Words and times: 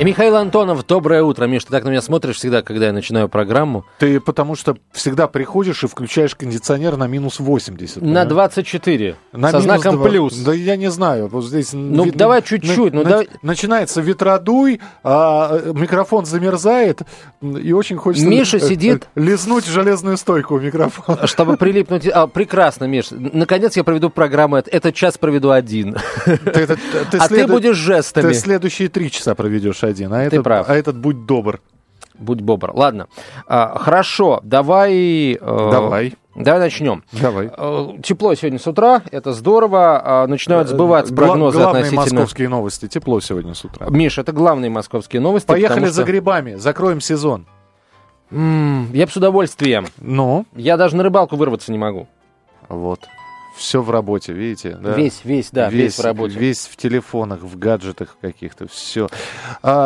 И 0.00 0.02
Михаил 0.02 0.34
Антонов, 0.34 0.84
доброе 0.88 1.22
утро. 1.22 1.46
Миш, 1.46 1.64
ты 1.64 1.70
так 1.70 1.84
на 1.84 1.90
меня 1.90 2.02
смотришь 2.02 2.36
всегда, 2.36 2.62
когда 2.62 2.86
я 2.86 2.92
начинаю 2.92 3.28
программу. 3.28 3.84
Ты 4.00 4.18
потому 4.18 4.56
что 4.56 4.76
всегда 4.92 5.28
приходишь 5.28 5.84
и 5.84 5.86
включаешь 5.86 6.34
кондиционер 6.34 6.96
на 6.96 7.06
минус 7.06 7.38
80. 7.38 7.96
На 7.98 8.00
понимаешь? 8.02 8.28
24. 8.28 9.16
На 9.32 9.50
со 9.52 9.60
знаком 9.60 9.96
2. 9.98 10.08
плюс. 10.08 10.36
Да 10.38 10.52
я 10.52 10.74
не 10.74 10.90
знаю. 10.90 11.28
Вот 11.28 11.44
здесь 11.44 11.72
Ну, 11.72 12.10
давай 12.12 12.42
чуть-чуть, 12.42 12.92
ну, 12.92 13.04
давай- 13.04 13.28
Начинается 13.42 14.00
ветродуй, 14.00 14.80
а, 15.04 15.60
э, 15.62 15.72
микрофон 15.72 16.26
замерзает, 16.26 17.02
и 17.40 17.72
очень 17.72 17.96
хочется... 17.96 18.26
Миша 18.26 18.56
э, 18.56 18.60
сидит- 18.68 19.06
э, 19.14 19.20
Лизнуть 19.20 19.64
железную 19.64 20.16
стойку 20.16 20.56
у 20.56 20.60
микрофона. 20.60 21.24
Чтобы 21.28 21.56
прилипнуть... 21.56 22.08
А, 22.12 22.26
прекрасно, 22.26 22.86
Миш. 22.86 23.06
Наконец 23.12 23.76
я 23.76 23.84
проведу 23.84 24.10
программу. 24.10 24.56
Этот 24.56 24.92
час 24.96 25.18
проведу 25.18 25.52
один. 25.52 25.96
Ты 26.24 26.32
это- 26.60 26.78
А 27.12 27.28
ты 27.28 27.36
следу- 27.36 27.52
будешь 27.52 27.76
жестами. 27.76 28.26
Ты 28.32 28.34
следующие 28.34 28.88
три 28.88 29.08
часа 29.08 29.36
проведешь 29.36 29.83
один, 29.86 30.12
а 30.12 30.22
этот, 30.22 30.42
прав. 30.44 30.68
а 30.68 30.74
этот 30.74 30.96
будь 30.96 31.26
добр. 31.26 31.60
Будь 32.18 32.40
бобр. 32.40 32.70
Ладно. 32.74 33.08
А, 33.48 33.76
хорошо, 33.78 34.40
давай... 34.44 35.32
э, 35.32 35.36
Давай. 35.40 36.14
Давай 36.36 36.60
начнем. 36.60 37.02
Давай. 37.12 37.50
Э, 37.56 37.88
Тепло 38.04 38.34
сегодня 38.34 38.60
с 38.60 38.66
утра, 38.68 39.02
это 39.10 39.32
здорово. 39.32 40.22
А, 40.22 40.26
Начинают 40.28 40.68
сбываться 40.68 41.12
Гла- 41.12 41.26
прогнозы 41.26 41.58
Главные 41.58 41.80
относительно... 41.82 42.20
московские 42.20 42.48
новости. 42.48 42.86
Тепло 42.86 43.18
сегодня 43.20 43.54
с 43.54 43.64
утра. 43.64 43.88
Миш, 43.90 44.18
это 44.18 44.30
главные 44.32 44.70
московские 44.70 45.20
новости. 45.22 45.48
Поехали 45.48 45.86
за 45.86 46.02
что- 46.02 46.10
грибами, 46.10 46.54
закроем 46.54 47.00
сезон. 47.00 47.46
М, 48.30 48.90
Я 48.92 49.06
бы 49.06 49.12
с 49.12 49.16
удовольствием. 49.16 49.86
Ну, 49.98 50.46
Я 50.54 50.76
даже 50.76 50.94
на 50.96 51.02
рыбалку 51.02 51.34
вырваться 51.36 51.72
не 51.72 51.78
могу. 51.78 52.06
вот. 52.68 53.00
Все 53.56 53.82
в 53.82 53.90
работе, 53.90 54.32
видите? 54.32 54.76
да? 54.80 54.94
Весь, 54.94 55.20
весь, 55.24 55.50
да, 55.50 55.68
весь, 55.68 55.98
в 55.98 56.02
работе. 56.02 56.38
Весь 56.38 56.66
в 56.66 56.76
телефонах, 56.76 57.40
в 57.42 57.58
гаджетах 57.58 58.16
каких-то, 58.20 58.66
все. 58.68 59.08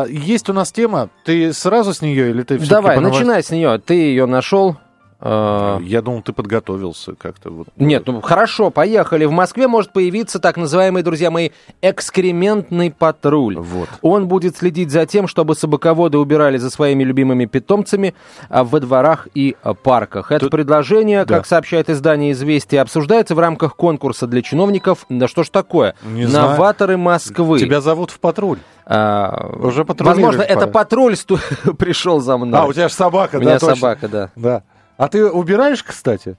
есть 0.09 0.49
у 0.49 0.53
нас 0.53 0.73
тема, 0.73 1.11
ты 1.25 1.53
сразу 1.53 1.93
с 1.93 2.03
нее 2.03 2.31
или 2.31 2.43
ты 2.43 2.57
всё-таки 2.57 2.71
Давай, 2.71 2.97
по 2.97 3.03
новостям? 3.03 3.27
начинай 3.27 3.43
с 3.43 3.51
нее. 3.51 3.79
Ты 3.79 3.95
ее 3.95 4.27
нашел. 4.27 4.77
Э, 5.21 5.79
Я 5.83 6.01
думал, 6.03 6.23
ты 6.23 6.33
подготовился 6.33 7.15
как-то. 7.15 7.51
Вот. 7.51 7.69
Нет, 7.77 8.05
ну 8.07 8.21
хорошо, 8.21 8.71
поехали. 8.71 9.25
В 9.25 9.33
Москве 9.33 9.67
может 9.67 9.93
появиться 9.93 10.39
так 10.39 10.57
называемый, 10.57 11.03
друзья 11.03 11.31
мои, 11.31 11.51
экскрементный 11.83 12.91
патруль. 12.91 13.57
Вот. 13.59 13.89
Он 14.03 14.29
будет 14.29 14.57
следить 14.57 14.91
за 14.91 15.07
тем, 15.07 15.27
чтобы 15.27 15.55
собаководы 15.57 16.19
убирали 16.19 16.57
за 16.59 16.71
своими 16.71 17.03
любимыми 17.05 17.47
питомцами 17.47 18.15
а, 18.49 18.63
во 18.65 18.81
дворах 18.81 19.27
и 19.35 19.57
а, 19.63 19.75
парках. 19.75 20.31
Это 20.31 20.47
Тут- 20.47 20.53
предложение, 20.53 21.25
да. 21.25 21.37
как 21.37 21.47
сообщает 21.47 21.91
издание 21.91 22.33
«Известия», 22.33 22.81
обсуждается 22.81 23.35
в 23.35 23.39
рамках 23.41 23.75
конкурса 23.77 24.27
для 24.27 24.43
чиновников. 24.43 25.05
Да 25.09 25.27
что 25.29 25.43
ж 25.43 25.49
такое? 25.49 25.95
Не 26.05 26.27
знаю. 26.27 26.51
Новаторы 26.51 26.97
Москвы. 26.97 27.59
Тебя 27.59 27.81
зовут 27.81 28.11
в 28.11 28.21
патруль. 28.21 28.59
А, 28.87 29.51
Уже 29.61 29.85
Возможно, 29.85 30.43
это 30.43 30.67
патруль 30.67 31.17
пришел 31.79 32.21
за 32.21 32.39
мной. 32.39 32.61
А, 32.61 32.65
у 32.67 32.73
тебя 32.73 32.89
же 32.89 32.95
собака, 32.95 33.37
У 33.37 33.41
да, 33.41 33.45
меня 33.45 33.59
точно. 33.59 33.75
собака, 33.77 34.09
да. 34.09 34.31
Да. 34.37 34.63
А 34.99 35.09
ты 35.09 35.25
убираешь, 35.31 35.85
кстати? 35.85 36.37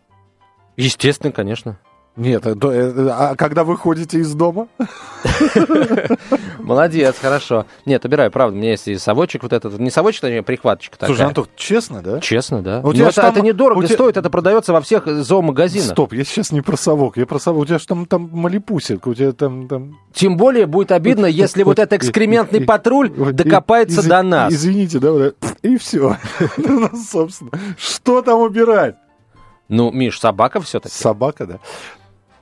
Естественно, 0.75 1.31
конечно. 1.31 1.79
Нет, 2.15 2.45
э, 2.45 2.53
э, 2.61 3.09
а 3.11 3.35
когда 3.35 3.63
вы 3.63 3.77
ходите 3.77 4.19
из 4.19 4.33
дома? 4.33 4.67
Молодец, 6.59 7.15
хорошо. 7.19 7.65
Нет, 7.85 8.03
убираю, 8.03 8.29
правда. 8.31 8.55
У 8.55 8.59
меня 8.59 8.71
есть 8.71 8.87
и 8.87 8.97
совочек 8.97 9.43
вот 9.43 9.53
этот. 9.53 9.79
Не 9.79 9.89
совочек, 9.89 10.21
точнее, 10.21 10.43
прихваточка 10.43 10.97
такая. 10.97 11.15
Слушай, 11.15 11.27
Антон, 11.27 11.47
честно, 11.55 12.01
да? 12.01 12.19
Честно, 12.19 12.61
да. 12.61 12.79
У 12.81 12.87
Но 12.87 12.93
тебя 12.93 13.07
это, 13.07 13.21
там- 13.21 13.31
это 13.31 13.41
недорого 13.41 13.79
у 13.79 13.83
тебя- 13.83 13.95
стоит, 13.95 14.17
это 14.17 14.29
продается 14.29 14.73
во 14.73 14.81
всех 14.81 15.07
зоомагазинах. 15.07 15.91
Стоп, 15.91 16.13
я 16.13 16.23
сейчас 16.25 16.51
не 16.51 16.61
про 16.61 16.75
совок, 16.75 17.17
я 17.17 17.25
про 17.25 17.39
совок. 17.39 17.63
У 17.63 17.65
тебя 17.65 17.79
же 17.79 17.87
там, 17.87 18.05
там 18.05 18.29
малипусик, 18.33 19.07
у 19.07 19.13
тебя 19.13 19.31
там... 19.31 19.67
там... 19.67 19.97
Тем 20.13 20.35
более 20.35 20.65
будет 20.65 20.91
обидно, 20.91 21.25
если 21.25 21.63
вот 21.63 21.79
этот 21.79 21.93
экскрементный 21.93 22.61
патруль 22.61 23.09
докопается 23.09 24.07
до 24.07 24.21
нас. 24.23 24.53
Извините, 24.53 24.99
да, 24.99 25.31
и 25.61 25.77
все. 25.77 26.17
Ну, 26.57 26.89
собственно, 26.95 27.51
что 27.77 28.21
там 28.21 28.39
убирать? 28.41 28.95
Ну, 29.69 29.91
Миш, 29.91 30.19
собака 30.19 30.59
все-таки. 30.61 30.93
Собака, 30.95 31.45
да. 31.45 31.59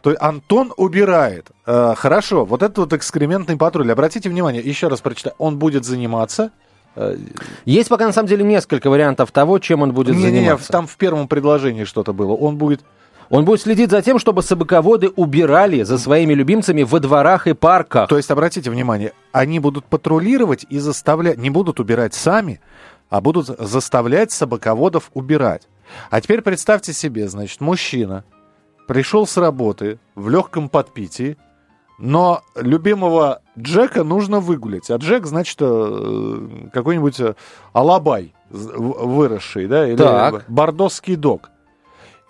То 0.02 0.12
есть 0.12 0.22
Антон 0.22 0.74
убирает. 0.78 1.48
Э, 1.66 1.94
хорошо, 1.98 2.46
вот 2.46 2.64
этот 2.64 2.78
вот 2.78 2.94
экскрементный 2.94 3.58
патруль. 3.58 3.92
Обратите 3.92 4.30
внимание, 4.30 4.62
еще 4.62 4.88
раз 4.88 5.02
прочитаю. 5.02 5.36
Он 5.38 5.58
будет 5.58 5.86
заниматься... 5.86 6.52
э, 6.96 7.18
Есть 7.66 7.90
пока 7.90 8.06
на 8.06 8.14
самом 8.14 8.28
деле 8.30 8.44
несколько 8.44 8.90
вариантов 8.90 9.32
того, 9.32 9.60
чем 9.60 9.82
он 9.82 9.94
будет 9.94 10.16
Не-не-не, 10.16 10.40
заниматься. 10.40 10.72
там 10.72 10.88
в 10.88 10.96
первом 10.98 11.28
предложении 11.28 11.84
что-то 11.84 12.14
было. 12.14 12.34
Он 12.34 12.58
будет... 12.58 12.82
Он 13.30 13.44
будет 13.44 13.60
следить 13.60 13.92
за 13.92 14.02
тем, 14.02 14.20
чтобы 14.20 14.42
собаководы 14.42 15.10
убирали 15.10 15.84
за 15.84 15.98
своими 15.98 16.34
любимцами 16.34 16.84
во 16.84 17.02
дворах 17.02 17.48
и 17.48 17.54
парках. 17.54 18.08
То 18.08 18.16
есть, 18.16 18.32
обратите 18.32 18.72
внимание, 18.72 19.12
они 19.34 19.60
будут 19.60 19.84
патрулировать 19.84 20.66
и 20.70 20.80
заставлять... 20.80 21.38
Не 21.38 21.50
будут 21.50 21.82
убирать 21.82 22.14
сами, 22.14 22.62
а 23.10 23.20
будут 23.20 23.48
заставлять 23.48 24.32
собаководов 24.32 25.12
убирать. 25.14 25.68
А 26.10 26.22
теперь 26.22 26.42
представьте 26.42 26.94
себе, 26.94 27.28
значит, 27.28 27.60
мужчина 27.60 28.24
пришел 28.88 29.28
с 29.28 29.38
работы 29.38 30.00
в 30.16 30.30
легком 30.30 30.70
подпитии, 30.70 31.38
но 32.00 32.42
любимого 32.56 33.42
Джека 33.58 34.04
нужно 34.04 34.40
выгулять. 34.40 34.90
А 34.92 34.96
Джек, 34.98 35.26
значит, 35.26 35.58
э, 35.62 36.68
какой-нибудь 36.74 37.20
э, 37.20 37.36
алабай 37.74 38.34
выросший, 38.50 39.68
да, 39.68 39.88
или 39.88 39.98
Так. 39.98 40.46
бордосский 40.48 41.16
дог. 41.16 41.50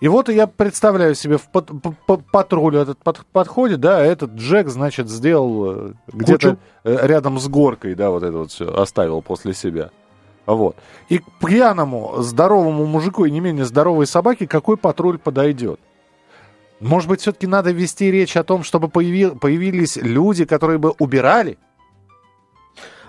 И 0.00 0.08
вот 0.08 0.28
я 0.28 0.46
представляю 0.46 1.14
себе, 1.14 1.38
в 1.38 1.48
пат- 1.50 1.66
п- 1.82 1.94
п- 2.06 2.22
патруль 2.32 2.76
этот 2.76 2.98
под- 2.98 3.26
подходит, 3.26 3.80
да, 3.80 3.98
а 3.98 4.00
этот 4.02 4.32
Джек, 4.32 4.68
значит, 4.68 5.08
сделал 5.08 5.72
э, 5.72 5.92
где-то 6.12 6.56
рядом 6.84 7.38
с 7.38 7.48
горкой, 7.48 7.94
да, 7.94 8.10
вот 8.10 8.22
это 8.22 8.36
вот 8.38 8.50
все 8.50 8.72
оставил 8.72 9.22
после 9.22 9.54
себя. 9.54 9.90
Вот. 10.46 10.76
И 11.08 11.18
к 11.18 11.24
пьяному, 11.44 12.14
здоровому 12.18 12.86
мужику 12.86 13.26
и 13.26 13.30
не 13.30 13.40
менее 13.40 13.64
здоровой 13.64 14.06
собаке 14.06 14.46
какой 14.46 14.76
патруль 14.76 15.18
подойдет? 15.18 15.78
Может 16.80 17.08
быть, 17.08 17.20
все-таки 17.20 17.46
надо 17.46 17.70
вести 17.72 18.10
речь 18.10 18.36
о 18.36 18.44
том, 18.44 18.62
чтобы 18.62 18.88
появи- 18.88 19.36
появились 19.36 19.96
люди, 19.96 20.44
которые 20.44 20.78
бы 20.78 20.90
убирали? 20.98 21.58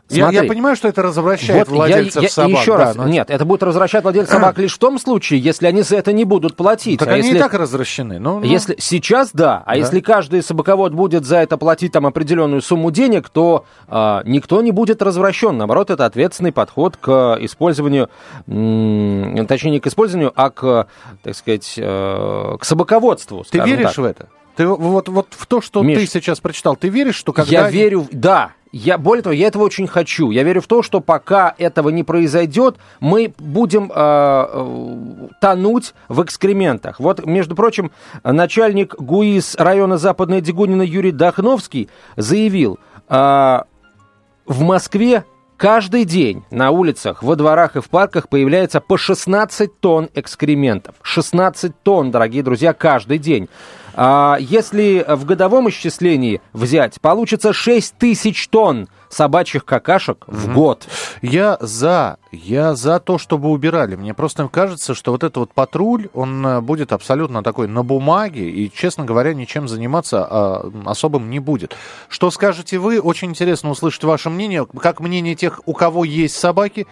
Я, 0.10 0.24
Смотри. 0.26 0.38
я 0.38 0.44
понимаю, 0.44 0.76
что 0.76 0.88
это 0.88 1.04
развращает 1.04 1.68
Вот 1.68 1.74
я- 1.74 1.76
владельцев 1.76 2.24
я- 2.24 2.30
собак. 2.30 2.62
Еще 2.62 2.72
да, 2.72 2.78
раз, 2.78 2.96
но- 2.96 3.08
нет, 3.08 3.30
это 3.30 3.46
будет 3.46 3.62
возвращать 3.62 4.04
владельцев 4.04 4.34
собак 4.34 4.58
лишь 4.58 4.74
в 4.74 4.78
том 4.80 4.98
случае, 4.98 5.40
если 5.40 5.68
они 5.68 5.84
за 5.84 5.98
это 5.98 6.12
не 6.14 6.26
будут 6.26 6.56
платить. 6.56 7.00
Так 7.00 7.10
а 7.10 7.12
они 7.12 7.22
если... 7.24 7.38
и 7.38 7.40
так 7.40 7.54
развращены. 7.54 8.18
Ну, 8.20 8.40
ну. 8.40 8.46
Если 8.46 8.76
сейчас 8.80 9.30
да, 9.34 9.62
а 9.66 9.72
Да. 9.74 9.76
если 9.76 10.00
каждый 10.00 10.42
собаковод 10.42 10.94
будет 10.94 11.26
за 11.26 11.38
это 11.38 11.58
платить 11.58 11.92
там 11.92 12.08
определенную 12.08 12.62
сумму 12.64 12.90
денег, 12.92 13.30
то 13.30 13.66
а, 13.88 14.24
никто 14.26 14.62
не 14.62 14.72
будет 14.72 15.02
развращен. 15.02 15.58
Наоборот, 15.58 15.92
это 15.92 16.06
ответственный 16.06 16.52
подход 16.52 16.98
к 16.98 17.38
использованию, 17.42 18.10
м, 18.48 19.46
точнее 19.48 19.72
не 19.72 19.80
к 19.80 19.88
использованию, 19.88 20.32
а 20.36 20.50
к, 20.50 20.88
так 21.24 21.36
сказать, 21.36 21.76
э, 21.78 22.58
к 22.60 22.66
собаководству. 22.66 23.44
Ты 23.50 23.60
веришь 23.60 23.90
так. 23.90 23.98
в 23.98 24.04
это? 24.04 24.28
Ты 24.56 24.68
вот, 24.68 25.08
вот 25.08 25.28
в 25.32 25.46
то, 25.46 25.62
что 25.62 25.82
Миш, 25.84 26.00
ты 26.00 26.06
сейчас 26.08 26.42
прочитал, 26.42 26.76
ты 26.76 26.90
веришь, 26.90 27.16
что 27.16 27.32
когда... 27.32 27.50
Я 27.52 27.70
верю, 27.70 28.08
да. 28.12 28.52
Я, 28.72 29.00
более 29.00 29.24
того, 29.24 29.34
я 29.34 29.48
этого 29.48 29.64
очень 29.64 29.88
хочу. 29.88 30.30
Я 30.30 30.44
верю 30.44 30.62
в 30.62 30.68
то, 30.68 30.84
что 30.84 31.02
пока 31.02 31.56
этого 31.58 31.90
не 31.90 32.04
произойдет, 32.04 32.78
мы 33.00 33.34
будем 33.40 33.92
э, 33.94 33.96
э, 33.96 35.28
тонуть 35.42 35.96
в 36.08 36.22
экскрементах. 36.24 37.00
Вот, 37.00 37.26
между 37.26 37.56
прочим, 37.56 37.92
начальник 38.24 38.96
ГУИС 38.96 39.56
района 39.56 39.98
Западная 39.98 40.42
Дегунина 40.42 40.84
Юрий 40.84 41.12
Дахновский 41.12 41.90
заявил, 42.16 42.78
э, 43.10 43.60
в 44.46 44.62
Москве 44.62 45.26
каждый 45.58 46.06
день 46.06 46.44
на 46.52 46.72
улицах, 46.72 47.24
во 47.24 47.36
дворах 47.36 47.76
и 47.76 47.82
в 47.82 47.90
парках 47.90 48.30
появляется 48.30 48.82
по 48.82 48.98
16 48.98 49.80
тонн 49.80 50.10
экскрементов. 50.14 50.96
16 51.02 51.74
тонн, 51.84 52.12
дорогие 52.12 52.44
друзья, 52.44 52.74
каждый 52.74 53.18
день. 53.18 53.50
А 53.94 54.38
если 54.40 55.06
в 55.08 55.26
годовом 55.26 55.70
исчислении 55.70 56.42
взять, 56.54 57.00
получится 57.02 57.54
6 57.54 57.96
тысяч 57.98 58.48
тонн 58.48 58.88
собачьих 59.10 59.66
какашек 59.66 60.24
в 60.28 60.54
год. 60.54 60.88
Я 61.22 61.58
за, 61.60 62.18
я 62.32 62.76
за 62.76 63.00
то, 63.00 63.18
чтобы 63.18 63.50
убирали. 63.50 63.96
Мне 63.96 64.14
просто 64.14 64.48
кажется, 64.48 64.94
что 64.94 65.12
вот 65.12 65.24
этот 65.24 65.38
вот 65.38 65.54
патруль, 65.54 66.10
он 66.14 66.46
э, 66.46 66.62
будет 66.62 66.94
абсолютно 66.94 67.44
такой 67.44 67.68
на 67.68 67.84
бумаге 67.84 68.50
и, 68.50 68.72
честно 68.72 69.06
говоря, 69.06 69.34
ничем 69.34 69.68
заниматься 69.68 70.26
а, 70.30 70.72
особым 70.86 71.30
не 71.30 71.40
будет. 71.40 71.76
Что 72.08 72.30
скажете 72.32 72.78
вы? 72.78 73.00
Очень 73.00 73.30
интересно 73.30 73.72
услышать 73.72 74.04
ваше 74.04 74.30
мнение, 74.30 74.66
как 74.66 75.00
мнение 75.00 75.36
тех, 75.36 75.60
у 75.66 75.74
кого 75.74 76.06
есть 76.06 76.36
собаки, 76.36 76.88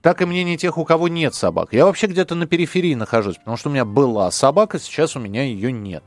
так 0.00 0.22
и 0.22 0.26
мнение 0.26 0.56
тех, 0.56 0.78
у 0.78 0.84
кого 0.84 1.08
нет 1.08 1.34
собак. 1.34 1.70
Я 1.72 1.84
вообще 1.86 2.06
где-то 2.06 2.34
на 2.34 2.46
периферии 2.46 2.94
нахожусь, 2.94 3.36
потому 3.36 3.56
что 3.56 3.68
у 3.68 3.72
меня 3.72 3.84
была 3.84 4.30
собака, 4.30 4.78
сейчас 4.78 5.16
у 5.16 5.20
меня 5.20 5.42
ее 5.42 5.72
нет. 5.72 6.04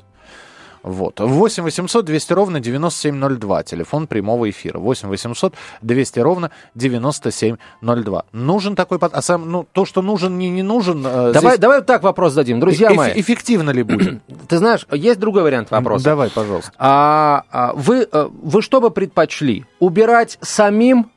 Вот. 0.84 1.20
8 1.20 1.64
800 1.64 2.06
200 2.06 2.34
ровно 2.34 2.60
9702. 2.60 3.64
Телефон 3.64 4.08
прямого 4.08 4.50
эфира. 4.50 4.80
8 4.80 5.10
800 5.10 5.54
200 5.82 6.20
ровно 6.20 6.52
9702. 6.76 8.26
Нужен 8.32 8.76
такой... 8.76 8.98
под- 9.00 9.14
А 9.14 9.22
сам, 9.22 9.52
ну, 9.52 9.66
то, 9.72 9.86
что 9.86 10.02
нужен, 10.02 10.38
не, 10.38 10.50
не 10.50 10.64
нужен... 10.64 11.00
э, 11.06 11.32
Давай, 11.34 11.52
здесь 11.52 11.60
давай 11.60 11.78
вот 11.80 11.86
так 11.86 12.04
вопрос 12.04 12.34
зададим. 12.34 12.60
Друзья 12.60 12.92
эф- 12.92 12.96
мои, 12.96 13.12
Эффективно 13.16 13.70
ли 13.72 13.84
будет? 13.84 14.22
ты 14.48 14.58
знаешь, 14.58 14.88
есть 14.92 15.20
другой 15.20 15.44
вариант 15.44 15.70
вопроса. 15.72 16.04
Давай, 16.06 16.30
пожалуйста. 16.30 16.72
А, 16.78 17.44
а, 17.52 17.74
вы, 17.74 18.08
э, 18.12 18.30
вы 18.32 18.62
что 18.62 18.82
бы 18.82 18.90
предпочли? 18.92 19.66
Убирать 19.80 20.38
самим 20.42 21.12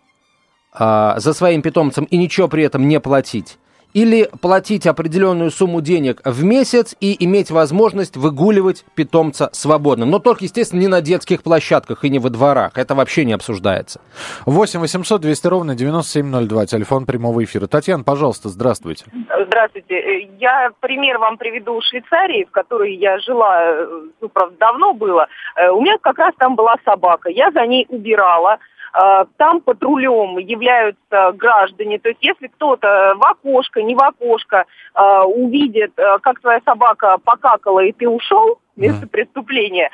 а, 0.72 1.19
за 1.20 1.32
своим 1.32 1.62
питомцем 1.62 2.05
и 2.05 2.17
ничего 2.17 2.49
при 2.49 2.64
этом 2.64 2.87
не 2.87 3.00
платить? 3.00 3.58
Или 3.94 4.29
платить 4.43 4.88
определенную 4.88 5.52
сумму 5.52 5.81
денег 5.81 6.20
в 6.25 6.43
месяц 6.44 6.96
и 7.00 7.25
иметь 7.25 7.52
возможность 7.52 8.17
выгуливать 8.17 8.85
питомца 8.96 9.50
свободно? 9.52 10.05
Но 10.05 10.19
только, 10.19 10.44
естественно, 10.44 10.81
не 10.81 10.88
на 10.88 11.00
детских 11.00 11.44
площадках 11.44 12.05
и 12.05 12.11
не 12.11 12.19
во 12.19 12.29
дворах. 12.29 12.73
Это 12.76 12.96
вообще 12.96 13.25
не 13.25 13.32
обсуждается. 13.32 14.00
8 14.46 14.81
800 14.81 15.20
200 15.20 15.46
ровно 15.46 15.75
9702. 15.76 16.67
Телефон 16.67 17.06
прямого 17.06 17.44
эфира. 17.44 17.69
Татьяна, 17.69 18.02
пожалуйста, 18.02 18.49
здравствуйте. 18.49 19.05
Здравствуйте. 19.46 19.94
Э, 19.94 20.29
Я 20.41 20.70
пример 20.81 21.19
вам 21.19 21.37
приведу 21.38 21.81
Швейцарии, 21.81 22.44
в 22.44 22.50
которой 22.50 22.96
я 22.96 23.19
жила, 23.20 23.62
э, 23.64 23.87
ну, 24.20 24.29
правда, 24.29 24.56
давно 24.58 24.93
было. 24.93 25.29
Э, 25.56 25.70
У 25.70 25.81
меня 25.81 25.99
как 26.00 26.19
раз 26.19 26.35
там 26.38 26.56
была 26.56 26.75
собака. 26.85 27.31
Я 27.31 27.52
за 27.52 27.64
ней 27.64 27.87
убирала. 27.88 28.58
Э, 28.94 29.25
Там 29.37 29.61
патрулем 29.61 30.38
являются 30.38 31.32
граждане. 31.32 31.99
То 31.99 32.11
есть 32.11 32.23
если 32.23 32.46
кто-то 32.46 33.14
в 33.17 33.25
окошко, 33.25 33.82
не 33.82 33.94
в 33.94 34.02
окошко 34.02 34.64
э, 34.94 35.20
увидит, 35.23 35.93
э, 35.99 36.19
как 36.23 36.41
твоя 36.41 36.61
собака 36.64 37.19
покакала, 37.25 37.81
и 37.81 37.93
ты 37.93 38.08
ушел, 38.08 38.58
место 38.76 39.06
преступления, 39.06 39.88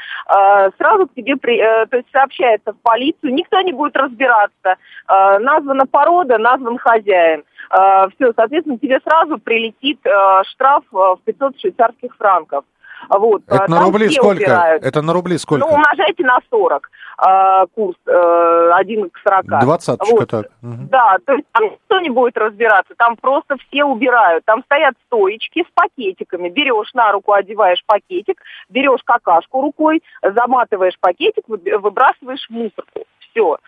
сразу 0.79 1.06
к 1.06 1.12
тебе 1.14 1.37
при- 1.37 1.58
то 1.58 1.99
есть 1.99 2.08
сообщается 2.11 2.73
в 2.73 2.81
полицию, 2.81 3.35
никто 3.35 3.61
не 3.61 3.73
будет 3.75 3.94
разбираться. 3.94 4.76
Названа 5.06 5.85
порода, 5.85 6.38
назван 6.38 6.79
хозяин. 6.79 7.44
Все, 7.69 8.32
соответственно, 8.35 8.79
тебе 8.79 8.99
сразу 9.06 9.37
прилетит 9.37 10.00
штраф 10.44 10.85
в 10.91 11.19
500 11.26 11.61
швейцарских 11.61 12.17
франков. 12.17 12.64
Вот. 13.08 13.43
Это 13.47 13.64
э, 13.64 13.69
на 13.69 13.81
рубли 13.82 14.11
сколько? 14.11 14.43
убирают. 14.43 14.85
Это 14.85 15.02
на 15.02 15.12
рубли 15.12 15.38
сколько? 15.38 15.67
Ну, 15.67 15.75
умножайте 15.75 16.23
на 16.25 16.38
40 16.50 16.91
э, 17.26 17.67
курс, 17.75 17.97
э, 18.06 18.70
1 18.75 19.11
к 19.11 19.19
40. 19.26 19.61
Двадцаточка 19.61 20.14
Вот. 20.14 20.29
так. 20.31 20.47
Мгм. 20.62 20.88
Да, 20.88 21.17
то 21.25 21.32
есть 21.32 21.47
там 21.52 21.64
никто 21.64 22.00
не 22.00 22.11
будет 22.11 22.37
разбираться, 22.37 22.94
там 22.97 23.17
просто 23.17 23.56
все 23.69 23.85
убирают. 23.85 24.44
Там 24.44 24.62
стоят 24.64 24.94
стоечки 25.06 25.62
с 25.62 25.70
пакетиками. 25.75 26.49
Берешь 26.49 26.93
на 26.94 27.12
руку, 27.12 27.32
одеваешь 27.32 27.82
пакетик, 27.87 28.41
берешь 28.69 29.02
какашку 29.05 29.62
рукой, 29.62 30.02
заматываешь 30.23 30.99
пакетик, 31.00 31.44
вы- 31.49 31.79
выбрасываешь 31.79 32.47
в 32.49 32.50
мусорку. 32.50 33.05
Все. 33.31 33.59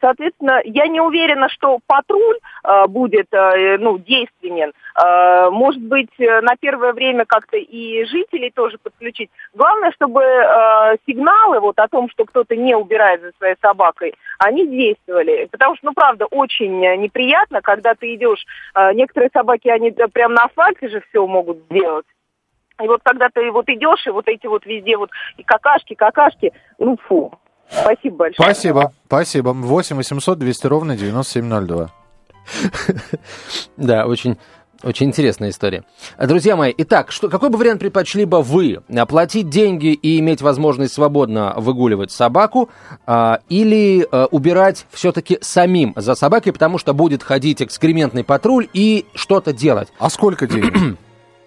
Соответственно, 0.00 0.60
я 0.64 0.86
не 0.86 1.00
уверена, 1.00 1.48
что 1.48 1.78
патруль 1.86 2.38
а, 2.62 2.86
будет 2.86 3.26
э, 3.32 3.78
ну, 3.78 3.98
действенен. 3.98 4.72
А, 4.94 5.50
Может 5.50 5.82
быть, 5.82 6.10
э, 6.18 6.40
на 6.40 6.56
первое 6.56 6.92
время 6.92 7.24
как-то 7.24 7.56
и 7.56 8.04
жителей 8.04 8.50
тоже 8.50 8.78
подключить. 8.78 9.30
Главное, 9.54 9.92
чтобы 9.92 10.20
сигналы 11.06 11.60
вот 11.60 11.78
о 11.78 11.88
том, 11.88 12.08
что 12.10 12.24
кто-то 12.24 12.56
не 12.56 12.74
убирает 12.74 13.20
за 13.20 13.32
своей 13.38 13.56
собакой, 13.60 14.14
они 14.38 14.66
действовали. 14.66 15.48
Потому 15.50 15.76
что, 15.76 15.86
ну, 15.86 15.92
правда, 15.94 16.26
очень 16.26 16.80
неприятно, 16.80 17.60
когда 17.62 17.94
ты 17.94 18.14
идешь, 18.14 18.44
некоторые 18.94 19.30
собаки, 19.32 19.68
они 19.68 19.90
прям 19.90 20.34
на 20.34 20.44
асфальте 20.44 20.88
же 20.88 21.02
все 21.08 21.26
могут 21.26 21.58
сделать. 21.70 22.06
И 22.82 22.86
вот 22.86 23.00
когда 23.02 23.28
ты 23.28 23.50
вот 23.50 23.68
идешь, 23.68 24.06
и 24.06 24.10
вот 24.10 24.28
эти 24.28 24.46
вот 24.46 24.64
везде 24.66 24.96
вот 24.96 25.10
и 25.36 25.42
какашки, 25.42 25.94
какашки, 25.94 26.52
ну 26.78 26.96
фу. 26.96 27.32
Спасибо 27.70 28.16
большое. 28.16 28.34
Спасибо, 28.34 28.92
спасибо. 29.06 29.50
8 29.50 29.96
800 29.96 30.38
200 30.38 30.66
ровно 30.66 30.96
9702. 30.96 31.90
Да, 33.76 34.06
очень, 34.06 34.38
очень 34.82 35.06
интересная 35.06 35.50
история. 35.50 35.84
Друзья 36.18 36.56
мои, 36.56 36.72
итак, 36.76 37.12
что, 37.12 37.28
какой 37.28 37.50
бы 37.50 37.58
вариант 37.58 37.80
предпочли 37.80 38.24
бы 38.24 38.42
вы? 38.42 38.80
Оплатить 38.94 39.48
деньги 39.48 39.92
и 39.92 40.18
иметь 40.18 40.42
возможность 40.42 40.94
свободно 40.94 41.54
выгуливать 41.56 42.10
собаку 42.10 42.70
а, 43.06 43.40
или 43.48 44.06
а, 44.10 44.26
убирать 44.30 44.86
все-таки 44.90 45.38
самим 45.42 45.92
за 45.96 46.14
собакой, 46.14 46.52
потому 46.52 46.78
что 46.78 46.94
будет 46.94 47.22
ходить 47.22 47.62
экскрементный 47.62 48.24
патруль 48.24 48.68
и 48.72 49.06
что-то 49.14 49.52
делать? 49.52 49.88
А 49.98 50.10
сколько 50.10 50.46
денег? 50.46 50.98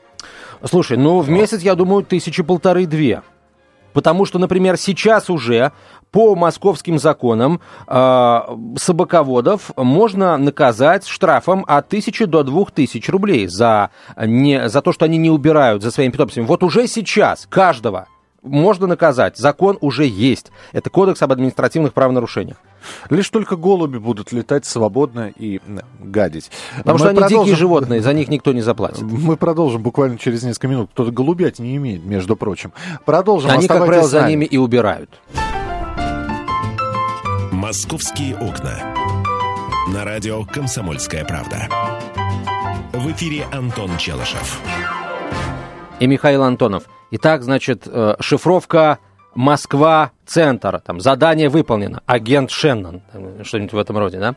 Слушай, 0.64 0.98
ну 0.98 1.20
в 1.20 1.30
месяц, 1.30 1.62
я 1.62 1.76
думаю, 1.76 2.04
тысячи 2.04 2.44
полторы-две. 2.44 3.24
Потому 3.94 4.26
что, 4.26 4.40
например, 4.40 4.78
сейчас 4.78 5.30
уже 5.30 5.72
по 6.14 6.36
московским 6.36 7.00
законам 7.00 7.60
э, 7.88 8.40
собаководов 8.78 9.72
можно 9.76 10.38
наказать 10.38 11.08
штрафом 11.08 11.66
от 11.68 11.90
тысячи 11.90 12.26
до 12.26 12.44
двух 12.44 12.72
тысяч 12.72 13.10
рублей 13.10 13.48
за, 13.48 13.90
не, 14.16 14.70
за 14.70 14.82
то, 14.82 14.94
что 14.94 15.06
они 15.06 15.18
не 15.18 15.32
убирают 15.32 15.82
за 15.82 15.90
своими 15.90 16.12
питомцами. 16.12 16.46
Вот 16.46 16.64
уже 16.64 16.86
сейчас 16.88 17.48
каждого 17.50 18.08
можно 18.44 18.86
наказать. 18.86 19.38
Закон 19.38 19.78
уже 19.82 20.06
есть. 20.06 20.52
Это 20.72 20.92
кодекс 20.92 21.22
об 21.24 21.32
административных 21.32 21.94
правонарушениях. 21.94 22.58
Лишь 23.10 23.30
только 23.30 23.56
голуби 23.56 23.98
будут 23.98 24.32
летать 24.32 24.66
свободно 24.66 25.32
и 25.36 25.62
гадить. 26.00 26.52
Потому 26.78 26.96
Мы 26.96 27.00
что 27.00 27.10
они 27.10 27.20
продолжим- 27.20 27.46
дикие 27.46 27.56
животные, 27.56 28.02
за 28.02 28.14
них 28.14 28.28
никто 28.28 28.54
не 28.54 28.62
заплатит. 28.62 29.02
Мы 29.02 29.36
продолжим 29.36 29.82
буквально 29.82 30.20
через 30.20 30.44
несколько 30.44 30.68
минут. 30.68 30.92
Кто-то 30.94 31.12
голубять 31.12 31.58
не 31.58 31.76
имеет, 31.78 32.04
между 32.06 32.36
прочим. 32.36 32.72
Продолжим. 33.06 33.50
Они, 33.50 33.68
как 33.68 33.84
правило, 33.86 34.08
за 34.08 34.28
ними 34.28 34.46
и 34.46 34.58
убирают. 34.58 35.10
«Московские 37.78 38.36
окна». 38.38 38.94
На 39.92 40.06
радио 40.06 40.46
«Комсомольская 40.46 41.26
правда». 41.26 41.68
В 42.94 43.12
эфире 43.14 43.48
Антон 43.52 43.98
Челышев. 43.98 44.62
и 46.00 46.06
Михаил 46.06 46.44
Антонов. 46.44 46.84
Итак, 47.10 47.42
значит, 47.42 47.88
э, 47.88 48.14
шифровка 48.20 49.00
Москва, 49.34 50.12
центр, 50.28 50.82
там, 50.86 51.00
задание 51.00 51.50
выполнено, 51.50 52.04
агент 52.06 52.52
Шеннон, 52.52 53.02
что-нибудь 53.42 53.74
в 53.74 53.78
этом 53.80 53.98
роде, 53.98 54.20
да? 54.20 54.36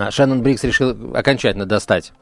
А, 0.00 0.10
Шеннон 0.10 0.42
Брикс 0.42 0.64
решил 0.64 1.14
окончательно 1.14 1.64
достать 1.64 2.12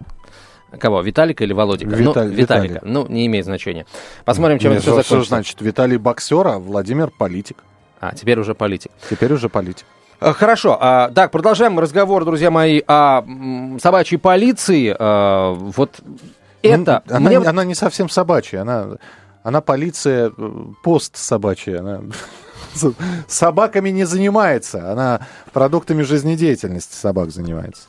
Кого, 0.78 1.00
Виталика 1.00 1.44
или 1.44 1.54
Володика? 1.54 1.96
ну, 1.96 2.12
Виталь- 2.12 2.28
Виталика. 2.28 2.74
Виталик. 2.74 2.82
Ну, 2.82 3.06
не 3.08 3.24
имеет 3.24 3.46
значения. 3.46 3.86
Посмотрим, 4.26 4.58
чем 4.58 4.72
Нет, 4.72 4.82
это 4.82 4.90
все 4.90 4.90
что- 4.96 5.02
что 5.02 5.08
закончится. 5.14 5.34
значит? 5.34 5.60
Виталий 5.62 5.96
боксер, 5.96 6.46
а 6.46 6.58
Владимир 6.58 7.10
политик. 7.10 7.64
А, 8.00 8.14
теперь 8.14 8.38
уже 8.38 8.54
политик. 8.54 8.90
Теперь 9.10 9.32
уже 9.32 9.48
политик. 9.48 9.86
А, 10.20 10.32
Хорошо. 10.32 10.76
а, 10.80 11.10
Так, 11.10 11.30
продолжаем 11.30 11.78
разговор, 11.78 12.24
друзья 12.24 12.50
мои, 12.50 12.80
о 12.86 13.22
собачьей 13.80 14.18
полиции. 14.18 14.94
А, 14.98 15.52
Вот 15.54 16.00
это... 16.62 17.02
М, 17.08 17.16
Она, 17.16 17.28
мне- 17.30 17.38
она 17.48 17.64
не 17.64 17.74
совсем 17.74 18.08
собачья. 18.08 18.62
Она, 18.62 18.86
она 19.42 19.60
полиция 19.60 20.30
э, 20.36 20.50
пост 20.82 21.16
собачья. 21.16 21.78
Она 21.80 22.02
собаками 23.28 23.90
не 23.90 24.04
занимается. 24.04 24.90
Она 24.92 25.20
продуктами 25.52 26.02
жизнедеятельности 26.02 26.94
собак 26.94 27.30
занимается. 27.30 27.88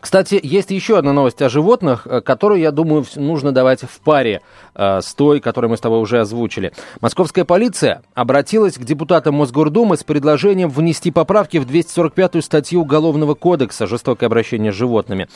Кстати, 0.00 0.40
есть 0.42 0.70
еще 0.70 0.98
одна 0.98 1.12
новость 1.12 1.42
о 1.42 1.48
животных, 1.48 2.06
э, 2.06 2.20
которую, 2.20 2.60
я 2.60 2.70
думаю, 2.70 3.04
нужно 3.16 3.52
давать 3.52 3.82
в 3.82 4.00
паре 4.00 4.40
э, 4.74 5.00
с 5.02 5.14
той, 5.14 5.40
которую 5.40 5.70
мы 5.70 5.76
с 5.76 5.80
тобой 5.80 6.00
уже 6.00 6.20
озвучили. 6.20 6.72
Московская 7.00 7.44
полиция 7.44 8.02
обратилась 8.14 8.78
к 8.78 8.84
депутатам 8.84 9.34
Мосгордумы 9.34 9.96
с 9.96 10.04
предложением 10.04 10.70
внести 10.70 11.10
поправки 11.10 11.58
в 11.58 11.66
245-ю 11.66 12.42
статью 12.42 12.80
Уголовного 12.80 13.34
кодекса 13.34 13.86
«Жестокое 13.86 14.28
обращение 14.28 14.72
с 14.72 14.74
животными». 14.74 15.28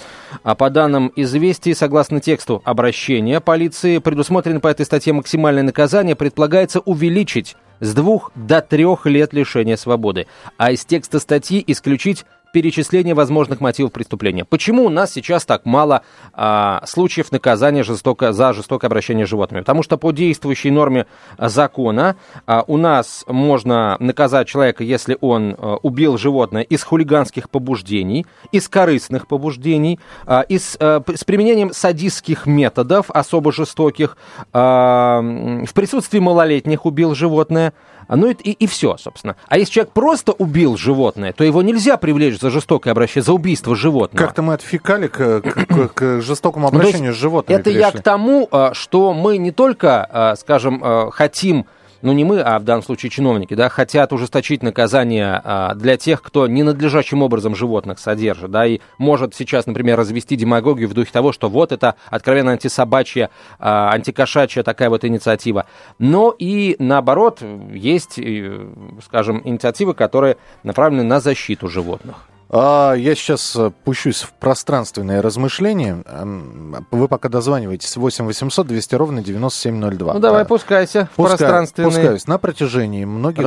А 0.43 0.55
по 0.55 0.71
данным 0.71 1.13
известий, 1.15 1.75
согласно 1.75 2.21
тексту 2.21 2.63
обращения 2.65 3.41
полиции, 3.41 3.99
предусмотрено 3.99 4.61
по 4.61 4.69
этой 4.69 4.87
статье 4.87 5.13
максимальное 5.13 5.63
наказание 5.63 6.17
предполагается 6.17 6.81
увеличить 6.81 7.57
с 7.81 7.93
двух 7.93 8.31
до 8.35 8.61
трех 8.63 9.05
лет 9.07 9.33
лишения 9.35 9.77
свободы, 9.77 10.27
а 10.57 10.73
из 10.73 10.85
текста 10.85 11.19
статьи 11.19 11.63
исключить 11.67 12.25
перечисление 12.55 13.15
возможных 13.15 13.61
мотивов 13.61 13.91
преступления. 13.91 14.45
Почему 14.45 14.85
у 14.85 14.89
нас 14.89 15.13
сейчас 15.13 15.45
так 15.45 15.67
мало 15.67 16.03
а, 16.33 16.85
случаев 16.87 17.33
наказания 17.33 17.83
жестоко, 17.83 18.33
за 18.33 18.53
жестокое 18.53 18.89
обращение 18.89 19.27
с 19.27 19.29
животными? 19.29 19.63
Потому 19.63 19.83
что 19.83 19.99
по 19.99 20.13
действующей 20.13 20.71
норме 20.71 21.07
а, 21.37 21.49
закона 21.49 22.15
а, 22.47 22.63
у 22.69 22.77
нас 22.77 23.25
можно 23.27 23.97
наказать 23.99 24.47
человека, 24.47 24.85
если 24.85 25.19
он 25.21 25.57
а, 25.59 25.79
убил 25.83 26.17
животное 26.17 26.63
из 26.63 26.85
хулиганских 26.85 27.51
побуждений, 27.51 28.25
из 28.53 28.69
корыстных 28.69 29.27
побуждений, 29.27 29.99
а, 30.25 30.43
из, 30.43 30.77
а, 30.79 31.03
с 31.13 31.25
применением 31.25 31.73
садистских 31.73 32.47
методов, 32.47 33.11
особо 33.11 33.51
жестоких, 33.51 34.17
а, 34.53 35.21
в 35.21 35.75
присутствии 35.75 36.21
малолетних 36.21 36.87
убил 36.87 37.17
животное, 37.17 37.73
Ну 38.09 38.29
и, 38.31 38.35
и, 38.35 38.53
и 38.53 38.67
все, 38.67 38.97
собственно. 38.97 39.37
А 39.49 39.59
если 39.59 39.73
человек 39.75 39.93
просто 39.93 40.33
убил 40.33 40.77
животное, 40.77 41.33
то 41.33 41.45
его 41.45 41.63
нельзя 41.63 41.97
привлечь 41.97 42.39
за 42.41 42.51
жестокое 42.51 42.93
обращение, 42.93 43.25
за 43.25 43.33
убийство 43.33 43.75
животного. 43.77 44.25
Как-то 44.27 44.43
мы 44.43 44.55
от 44.55 44.63
фекали 44.63 45.09
к, 45.09 45.41
к- 45.41 45.89
к- 45.95 46.21
жестокому 46.21 46.69
Ну, 46.71 46.79
обращению 46.79 47.13
с 47.13 47.17
животными 47.17 47.59
Это 47.59 47.71
я 47.71 47.87
перешли. 47.91 48.01
к 48.01 48.03
тому, 48.03 48.49
а, 48.51 48.75
что 48.75 49.13
мы 49.15 49.37
не 49.39 49.51
только, 49.51 50.05
а, 50.11 50.37
скажем, 50.37 50.81
а, 50.83 51.11
хотим, 51.11 51.67
ну 52.05 52.13
не 52.13 52.23
мы, 52.23 52.41
а 52.41 52.59
в 52.59 52.65
данном 52.65 52.83
случае 52.83 53.11
чиновники, 53.11 53.55
да, 53.55 53.71
хотят 53.71 54.13
ужесточить 54.13 54.63
наказание 54.63 55.41
а, 55.43 55.75
для 55.75 55.97
тех, 55.97 56.23
кто 56.23 56.47
ненадлежащим 56.47 57.23
образом 57.23 57.57
животных 57.57 57.99
содержит, 57.99 58.51
да, 58.51 58.67
и 58.67 58.81
может 58.99 59.35
сейчас, 59.35 59.67
например, 59.67 59.99
развести 59.99 60.37
демагогию 60.37 60.89
в 60.89 60.93
духе 60.93 61.11
того, 61.11 61.33
что 61.33 61.49
вот 61.49 61.73
это 61.73 61.95
откровенно 62.11 62.53
антисобачья, 62.53 63.31
а, 63.59 63.91
антикошачья 63.93 64.63
такая 64.63 64.91
вот 64.91 65.05
инициатива. 65.05 65.65
Но 65.99 66.35
и 66.39 66.77
наоборот, 66.79 67.41
есть, 67.73 68.19
э, 68.19 68.69
скажем, 69.05 69.41
инициативы, 69.43 69.95
которые 69.95 70.37
направлены 70.63 71.05
на 71.05 71.21
защиту 71.21 71.69
животных. 71.69 72.17
А, 72.57 72.93
я 72.95 73.17
сейчас 73.17 73.57
э, 73.57 73.73
пущусь 73.83 74.23
в 74.23 74.33
пространственное 74.33 75.21
размышление. 75.21 76.05
Эм, 76.07 76.87
Вы 76.93 77.09
пока 77.09 77.29
дозваниваетесь 77.29 77.97
8 77.97 78.27
800 78.27 78.67
200 78.69 78.95
ровно 78.95 79.25
9702. 79.25 80.15
Ну 80.15 80.21
давай, 80.21 80.45
пускайся 80.45 81.09
в 81.13 81.17
Пускай- 81.17 81.37
пространственные... 81.39 81.91
Пускаюсь. 81.91 82.27
На 82.29 82.39
протяжении 82.39 83.05
многих, 83.05 83.45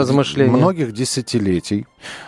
многих 0.49 0.91
десятилетий, 0.91 1.87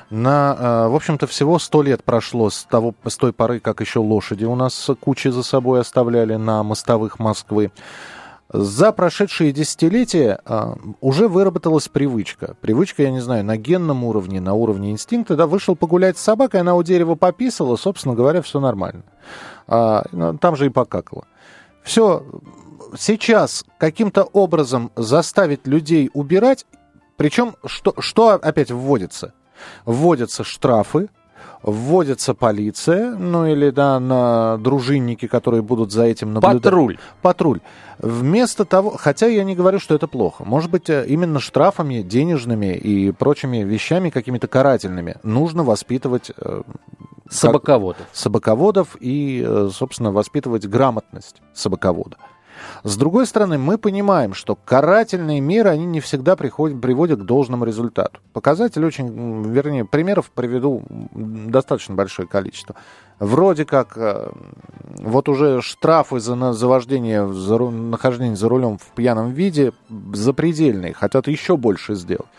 на, 0.10 0.56
э, 0.58 0.88
в 0.88 0.96
общем-то, 0.96 1.28
всего 1.28 1.60
сто 1.60 1.82
лет 1.82 2.06
прошло 2.06 2.50
с, 2.50 2.64
того, 2.64 2.96
с 3.06 3.18
той 3.18 3.34
поры, 3.34 3.60
как 3.60 3.82
еще 3.82 4.00
лошади 4.00 4.46
у 4.46 4.56
нас 4.56 4.90
кучи 5.02 5.28
за 5.28 5.44
собой 5.44 5.82
оставляли 5.82 6.36
на 6.36 6.64
мостовых 6.64 7.20
Москвы. 7.20 7.72
За 8.51 8.91
прошедшие 8.91 9.51
десятилетия 9.51 10.39
а, 10.44 10.75
уже 11.01 11.27
выработалась 11.27 11.88
привычка. 11.88 12.56
Привычка, 12.62 13.03
я 13.03 13.12
не 13.12 13.20
знаю, 13.20 13.46
на 13.46 13.58
генном 13.58 14.03
уровне, 14.03 14.41
на 14.41 14.56
уровне 14.56 14.91
инстинкта. 14.91 15.36
Да, 15.36 15.46
вышел 15.46 15.75
погулять 15.75 16.18
с 16.18 16.22
собакой, 16.22 16.62
она 16.62 16.74
у 16.75 16.82
дерева 16.82 17.13
пописала, 17.13 17.75
собственно 17.75 18.15
говоря, 18.15 18.41
все 18.41 18.60
нормально. 18.60 19.03
А, 19.68 20.03
ну, 20.12 20.36
там 20.36 20.56
же 20.56 20.65
и 20.65 20.70
покакала. 20.70 21.27
Все, 21.84 22.25
сейчас 22.98 23.65
каким-то 23.77 24.24
образом 24.24 24.91
заставить 24.96 25.68
людей 25.68 26.10
убирать, 26.13 26.65
причем 27.18 27.56
что, 27.65 27.94
что 28.00 28.29
опять 28.29 28.72
вводится? 28.72 29.34
Вводятся 29.86 30.44
штрафы, 30.44 31.10
вводится 31.63 32.34
полиция, 32.34 33.16
ну 33.16 33.46
или 33.46 33.70
да, 33.70 34.00
на 34.00 34.58
дружинники, 34.58 35.28
которые 35.28 35.62
будут 35.62 35.92
за 35.92 36.06
этим 36.06 36.34
наблюдать. 36.34 36.63
Патруль. 36.63 36.98
Патруль. 37.22 37.60
Вместо 38.00 38.63
того, 38.63 38.92
хотя 38.98 39.28
я 39.28 39.44
не 39.44 39.56
говорю, 39.56 39.80
что 39.80 39.94
это 39.94 40.08
плохо, 40.08 40.46
может 40.46 40.72
быть, 40.72 40.89
э, 40.89 41.06
именно 41.08 41.39
штрафами, 41.39 42.01
денежными 42.01 42.74
и 42.78 43.12
прочими 43.12 43.58
вещами 43.58 44.10
какими-то 44.10 44.48
карательными 44.48 45.18
нужно 45.24 45.63
воспитывать 45.63 46.32
э, 46.38 46.62
Собаководов. 47.30 48.08
собаководов 48.13 48.96
и, 49.00 49.44
э, 49.46 49.70
собственно, 49.74 50.12
воспитывать 50.12 50.66
грамотность 50.66 51.42
собаковода. 51.54 52.18
С 52.84 52.98
другой 52.98 53.25
стороны, 53.25 53.58
мы 53.58 53.78
понимаем, 53.78 54.34
что 54.34 54.56
карательные 54.56 55.39
меры, 55.42 55.70
они 55.70 55.86
не 55.86 56.00
всегда 56.00 56.36
приходят, 56.36 56.82
приводят 56.82 57.20
к 57.22 57.25
должному 57.25 57.66
результату. 57.66 58.20
Показатель 58.34 58.86
очень, 58.86 59.44
вернее, 59.44 59.86
примеров 59.86 60.32
приведу 60.32 60.84
достаточно 61.13 61.96
большое 61.96 62.28
количество. 62.28 62.75
Вроде 63.20 63.66
как, 63.66 63.98
э, 63.98 64.32
вот 65.00 65.28
уже 65.28 65.62
штрафы 65.62 66.20
за, 66.20 66.54
за 66.54 66.68
вождение, 66.68 67.28
за 67.32 67.58
нахождение 67.58 68.38
за 68.38 68.48
рулем 68.48 68.78
в 68.78 68.96
пьяном 68.96 69.32
виде 69.32 69.74
запредельные, 70.13 70.94
хотят 70.94 71.28
еще 71.28 71.58
больше 71.58 71.96
сделать. 71.96 72.30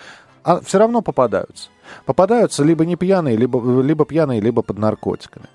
А 0.43 0.61
все 0.61 0.79
равно 0.79 1.03
попадаются. 1.03 1.69
Попадаются 2.07 2.65
либо 2.65 2.87
не 2.87 2.97
пьяные, 2.97 3.37
либо, 3.37 3.83
либо 3.83 4.07
пьяные, 4.07 4.41
либо 4.41 4.63
под 4.63 4.79
наркотиками. 4.79 5.47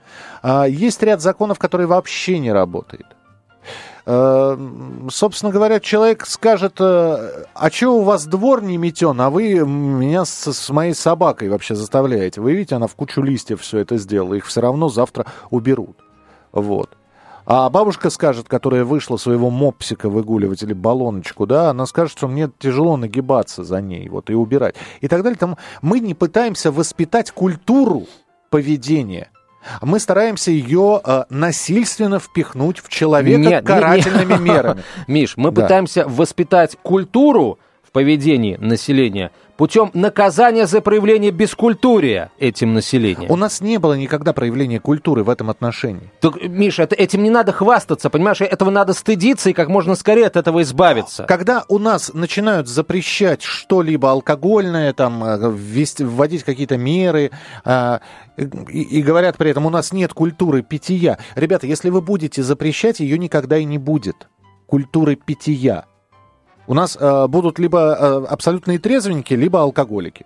А, 0.43 0.65
есть 0.65 1.01
ряд 1.01 1.21
законов, 1.21 1.57
которые 1.57 1.87
вообще 1.87 2.37
не 2.39 2.51
работают. 2.51 3.07
Э, 4.05 4.57
собственно 5.09 5.51
говоря, 5.51 5.79
человек 5.79 6.25
скажет, 6.27 6.75
э, 6.79 7.45
а 7.53 7.71
что 7.71 7.97
у 7.97 8.01
вас 8.03 8.25
двор 8.25 8.63
не 8.63 8.77
метен, 8.77 9.19
а 9.19 9.29
вы 9.29 9.59
меня 9.59 10.25
с, 10.25 10.53
с 10.53 10.69
моей 10.69 10.93
собакой 10.93 11.49
вообще 11.49 11.75
заставляете. 11.75 12.41
Вы 12.41 12.53
видите, 12.53 12.75
она 12.75 12.87
в 12.87 12.95
кучу 12.95 13.21
листьев 13.21 13.61
все 13.61 13.79
это 13.79 13.97
сделала, 13.97 14.35
их 14.35 14.45
все 14.45 14.61
равно 14.61 14.89
завтра 14.89 15.25
уберут. 15.49 15.97
Вот. 16.51 16.91
А 17.47 17.69
бабушка 17.69 18.09
скажет, 18.09 18.47
которая 18.47 18.83
вышла 18.85 19.17
своего 19.17 19.49
мопсика 19.49 20.09
выгуливать 20.09 20.63
или 20.63 20.73
баллоночку, 20.73 21.45
да, 21.45 21.69
она 21.69 21.85
скажет, 21.85 22.17
что 22.17 22.27
мне 22.27 22.49
тяжело 22.59 22.97
нагибаться 22.97 23.63
за 23.63 23.81
ней, 23.81 24.09
вот, 24.09 24.29
и 24.29 24.33
убирать. 24.33 24.75
И 25.01 25.07
так 25.07 25.21
далее. 25.21 25.37
Там 25.37 25.57
мы 25.81 25.99
не 25.99 26.15
пытаемся 26.15 26.71
воспитать 26.71 27.31
культуру 27.31 28.07
поведения. 28.49 29.29
Мы 29.81 29.99
стараемся 29.99 30.51
ее 30.51 31.01
э, 31.03 31.23
насильственно 31.29 32.19
впихнуть 32.19 32.79
в 32.79 32.89
человека 32.89 33.39
Нет, 33.39 33.63
не- 33.63 33.67
карательными 33.67 34.33
не- 34.33 34.39
мерами. 34.49 34.83
Миш, 35.07 35.37
мы 35.37 35.51
Да. 35.51 35.61
пытаемся 35.63 36.07
воспитать 36.07 36.77
культуру 36.81 37.59
в 37.83 37.91
поведении 37.91 38.57
населения 38.57 39.31
путем 39.57 39.91
наказания 39.93 40.67
за 40.67 40.81
проявление 40.81 41.31
бескультурия 41.31 42.31
этим 42.39 42.73
населением. 42.73 43.31
У 43.31 43.35
нас 43.35 43.61
не 43.61 43.77
было 43.77 43.93
никогда 43.93 44.33
проявления 44.33 44.79
культуры 44.79 45.23
в 45.23 45.29
этом 45.29 45.49
отношении. 45.49 46.11
Так, 46.21 46.41
Миша, 46.41 46.83
это, 46.83 46.95
этим 46.95 47.23
не 47.23 47.29
надо 47.29 47.51
хвастаться, 47.51 48.09
понимаешь? 48.09 48.41
Этого 48.41 48.69
надо 48.69 48.93
стыдиться 48.93 49.49
и 49.49 49.53
как 49.53 49.69
можно 49.69 49.95
скорее 49.95 50.27
от 50.27 50.35
этого 50.35 50.61
избавиться. 50.61 51.23
Когда 51.23 51.63
у 51.67 51.79
нас 51.79 52.13
начинают 52.13 52.67
запрещать 52.67 53.41
что-либо 53.41 54.11
алкогольное, 54.11 54.93
там, 54.93 55.23
э, 55.23 55.37
ввести- 55.51 56.05
вводить 56.05 56.43
какие-то 56.43 56.77
меры, 56.77 57.31
а, 57.63 58.01
и, 58.37 58.81
и 58.81 59.01
говорят 59.01 59.37
при 59.37 59.51
этом, 59.51 59.65
у 59.65 59.69
нас 59.69 59.91
нет 59.91 60.13
культуры 60.13 60.61
питья. 60.61 61.17
Ребята, 61.35 61.67
если 61.67 61.89
вы 61.89 62.01
будете 62.01 62.43
запрещать, 62.43 62.99
ее 62.99 63.17
никогда 63.17 63.57
и 63.57 63.65
не 63.65 63.77
будет. 63.77 64.27
Культуры 64.67 65.15
питья. 65.15 65.85
У 66.67 66.73
нас 66.73 66.97
э, 66.99 67.27
будут 67.27 67.59
либо 67.59 67.79
э, 67.79 68.25
абсолютные 68.27 68.79
трезвенники, 68.79 69.33
либо 69.33 69.61
алкоголики. 69.61 70.25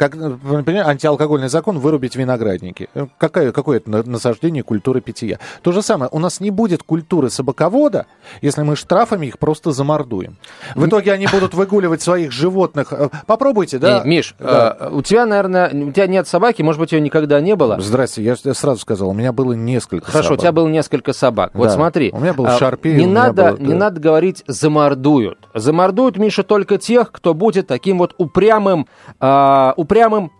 Как, 0.00 0.14
например, 0.14 0.88
антиалкогольный 0.88 1.50
закон 1.50 1.78
вырубить 1.78 2.16
виноградники. 2.16 2.88
Э, 2.94 3.06
Какое, 3.18 3.52
какое 3.52 3.76
это 3.76 3.90
на- 3.90 4.02
насаждение 4.02 4.62
культуры 4.62 5.02
питья? 5.02 5.38
То 5.60 5.72
же 5.72 5.82
самое. 5.82 6.08
У 6.10 6.18
нас 6.18 6.40
не 6.40 6.50
будет 6.50 6.82
культуры 6.82 7.28
собаковода, 7.28 8.06
если 8.40 8.62
мы 8.62 8.76
штрафами 8.76 9.26
их 9.26 9.38
просто 9.38 9.72
замордуем. 9.72 10.38
В 10.74 10.86
итоге 10.86 11.12
они 11.12 11.26
будут 11.30 11.52
выгуливать 11.52 12.00
своих 12.00 12.32
животных. 12.32 12.94
Э, 12.94 13.10
Попробуйте, 13.26 13.76
да? 13.78 14.00
Миш, 14.06 14.34
Да. 14.38 14.74
э, 14.80 14.88
у 14.90 15.02
тебя, 15.02 15.26
наверное, 15.26 15.68
у 15.70 15.92
тебя 15.92 16.06
нет 16.06 16.26
собаки, 16.26 16.62
может 16.62 16.80
быть, 16.80 16.92
ее 16.92 17.02
никогда 17.02 17.38
не 17.42 17.54
было. 17.54 17.78
Здрасте, 17.78 18.22
я 18.22 18.36
сразу 18.36 18.80
сказал, 18.80 19.10
у 19.10 19.12
меня 19.12 19.32
было 19.34 19.52
несколько 19.52 20.06
Хорошо, 20.06 20.28
собак. 20.28 20.38
у 20.38 20.40
тебя 20.40 20.52
было 20.52 20.68
несколько 20.68 21.12
собак. 21.12 21.50
Вот 21.52 21.64
Да. 21.64 21.74
смотри. 21.74 22.10
У 22.14 22.20
меня 22.20 22.32
был 22.32 22.46
а, 22.46 22.56
Шарпей, 22.56 22.94
Не 22.94 23.04
надо, 23.04 23.50
было, 23.52 23.58
не 23.58 23.72
да. 23.74 23.76
надо 23.76 24.00
говорить 24.00 24.44
замордуют. 24.46 25.36
Замордуют, 25.54 26.16
Миша, 26.16 26.42
только 26.42 26.78
тех, 26.78 27.12
кто 27.12 27.34
будет 27.34 27.66
таким 27.66 27.98
вот 27.98 28.14
упрямым, 28.16 28.86
а, 29.20 29.74
упрямым, 29.76 29.89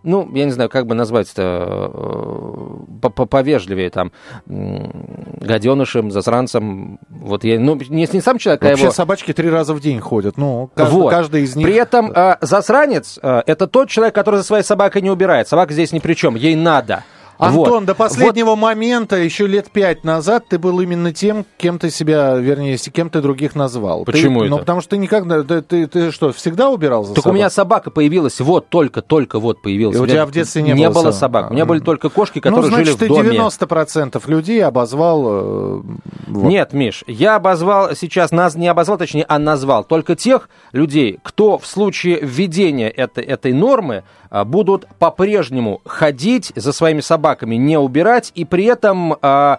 ну, 0.03 0.29
я 0.35 0.45
не 0.45 0.51
знаю, 0.53 0.71
как 0.71 0.87
бы 0.87 0.95
назвать 0.95 1.31
это 1.33 1.91
э, 1.93 2.77
по- 3.03 3.11
по- 3.11 3.27
повежливее, 3.27 3.91
там, 3.91 4.13
гаденышем, 4.47 6.11
засранцем. 6.11 6.99
Вот 7.09 7.45
я, 7.45 7.59
ну, 7.59 7.77
не, 7.89 8.09
не 8.11 8.21
сам 8.21 8.39
человек, 8.39 8.63
а 8.63 8.69
Вообще 8.69 8.85
его... 8.85 8.93
собачки 8.93 9.33
три 9.33 9.51
раза 9.51 9.75
в 9.75 9.81
день 9.81 10.01
ходят. 10.01 10.37
Ну, 10.37 10.71
каждый, 10.75 10.95
Вот. 10.95 11.11
каждый 11.11 11.43
из 11.43 11.57
них... 11.57 11.67
При 11.67 11.75
этом 11.75 12.13
э, 12.13 12.37
засранец 12.41 13.19
э, 13.23 13.43
это 13.47 13.67
тот 13.67 13.89
человек, 13.89 14.15
который 14.15 14.37
за 14.37 14.45
своей 14.45 14.63
собакой 14.65 15.03
не 15.03 15.11
убирает. 15.11 15.49
Собака 15.49 15.73
здесь 15.73 15.93
ни 15.93 15.99
при 15.99 16.15
чем, 16.15 16.35
ей 16.37 16.55
надо. 16.55 17.05
Антон, 17.41 17.71
Вот. 17.81 17.85
до 17.87 17.95
последнего 17.95 18.55
момента, 18.55 19.17
еще 19.17 19.47
лет 19.47 19.71
пять 19.71 20.05
назад, 20.05 20.45
ты 20.49 20.59
был 20.59 20.81
именно 20.81 21.13
тем, 21.13 21.45
кем 21.59 21.79
ты 21.79 21.91
себя, 21.91 22.37
вернее, 22.37 22.77
кем 22.77 23.09
ты 23.11 23.21
других 23.23 23.55
назвал. 23.55 24.05
Ты- 24.05 24.13
Почему 24.13 24.41
Ну, 24.41 24.47
это? 24.47 24.57
потому 24.59 24.81
что 24.81 24.91
ты 24.91 24.99
никогда... 24.99 25.43
Ты, 25.43 25.63
ты- 25.63 25.87
ты 25.87 26.11
что, 26.13 26.33
всегда 26.33 26.69
убирал 26.71 27.05
за 27.05 27.15
Только 27.15 27.21
у 27.21 27.23
собой? 27.31 27.39
меня 27.39 27.51
собака 27.51 27.91
появилась, 27.91 28.41
вот, 28.41 28.69
только, 28.69 29.03
только 29.03 29.39
вот 29.41 29.63
появилась. 29.63 29.97
И 29.97 30.01
у 30.01 30.07
тебя 30.07 30.27
в 30.27 30.31
детстве 30.33 30.63
не 30.63 30.73
не 30.73 30.87
было 30.89 31.03
было 31.03 31.13
собак? 31.13 31.15
собак. 31.15 31.51
У 31.51 31.55
меня 31.55 31.65
были 31.67 31.81
только 31.81 32.09
кошки, 32.11 32.39
Ну, 32.39 32.43
которые 32.43 32.67
значит, 32.69 32.87
жили 32.87 32.97
в 32.97 32.99
ты 32.99 33.09
доме. 33.09 33.31
90% 33.31 34.23
людей 34.29 34.65
обозвал... 34.65 35.23
э, 35.27 35.81
вот. 36.29 36.45
Нет, 36.45 36.73
Миш, 36.73 37.05
я 37.07 37.37
обозвал 37.37 37.95
сейчас, 37.97 38.31
нас 38.33 38.55
не 38.55 38.69
обозвал, 38.69 38.99
точнее, 38.99 39.25
а 39.29 39.39
назвал 39.39 39.85
только 39.85 40.15
тех 40.17 40.49
людей, 40.73 41.19
кто 41.23 41.59
в 41.59 41.67
случае 41.67 42.21
введения 42.21 42.89
этой, 42.91 43.25
этой 43.25 43.53
нормы 43.53 44.01
а, 44.01 44.20
будут 44.31 44.87
по-прежнему 44.99 45.81
ходить 45.85 46.53
за 46.55 46.73
своими 46.73 47.01
собаками, 47.01 47.57
не 47.57 47.79
убирать, 47.79 48.33
и 48.35 48.45
при 48.45 48.65
этом, 48.65 49.17
а, 49.23 49.59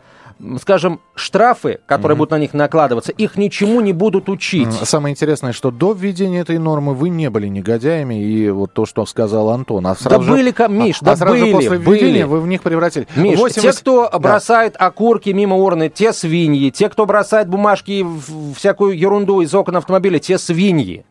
скажем, 0.59 1.01
штрафы, 1.13 1.79
которые 1.85 2.17
будут 2.17 2.31
на 2.31 2.39
них 2.39 2.53
накладываться, 2.53 3.11
их 3.11 3.37
ничему 3.37 3.79
не 3.81 3.93
будут 3.93 4.27
учить. 4.27 4.73
Самое 4.73 5.11
интересное, 5.13 5.51
что 5.53 5.69
до 5.69 5.91
введения 5.93 6.39
этой 6.39 6.57
нормы 6.57 6.95
вы 6.95 7.09
не 7.09 7.29
были 7.29 7.47
негодяями, 7.47 8.23
и 8.23 8.49
вот 8.49 8.73
то, 8.73 8.85
что 8.87 9.05
сказал 9.05 9.49
Антон. 9.51 9.85
А 9.85 9.95
сразу 9.95 10.23
же- 10.23 10.31
были, 10.31 10.51
ко- 10.51 10.67
Миш, 10.67 10.97
а, 11.01 11.05
да 11.05 11.11
а 11.11 11.15
сразу 11.17 11.35
были, 11.35 11.51
после 11.51 11.77
введения 11.77 12.11
были. 12.13 12.23
вы 12.23 12.39
в 12.39 12.47
них 12.47 12.63
превратили. 12.63 13.07
Миш, 13.15 13.37
8 13.37 13.61
те, 13.61 13.71
кто 13.73 14.09
Да. 14.11 14.17
бросает 14.17 14.75
окурки 14.79 15.29
мимо 15.29 15.57
урны, 15.57 15.89
те 15.89 16.11
свиньи. 16.11 16.69
Те, 16.71 16.89
кто 16.89 17.05
бросает 17.05 17.47
бумажки, 17.47 18.03
всякую 18.55 18.97
ерунду 18.97 19.41
из 19.41 19.53
окон 19.53 19.75
автомобиля, 19.77 20.17
те 20.17 20.37
свиньи. 20.39 21.05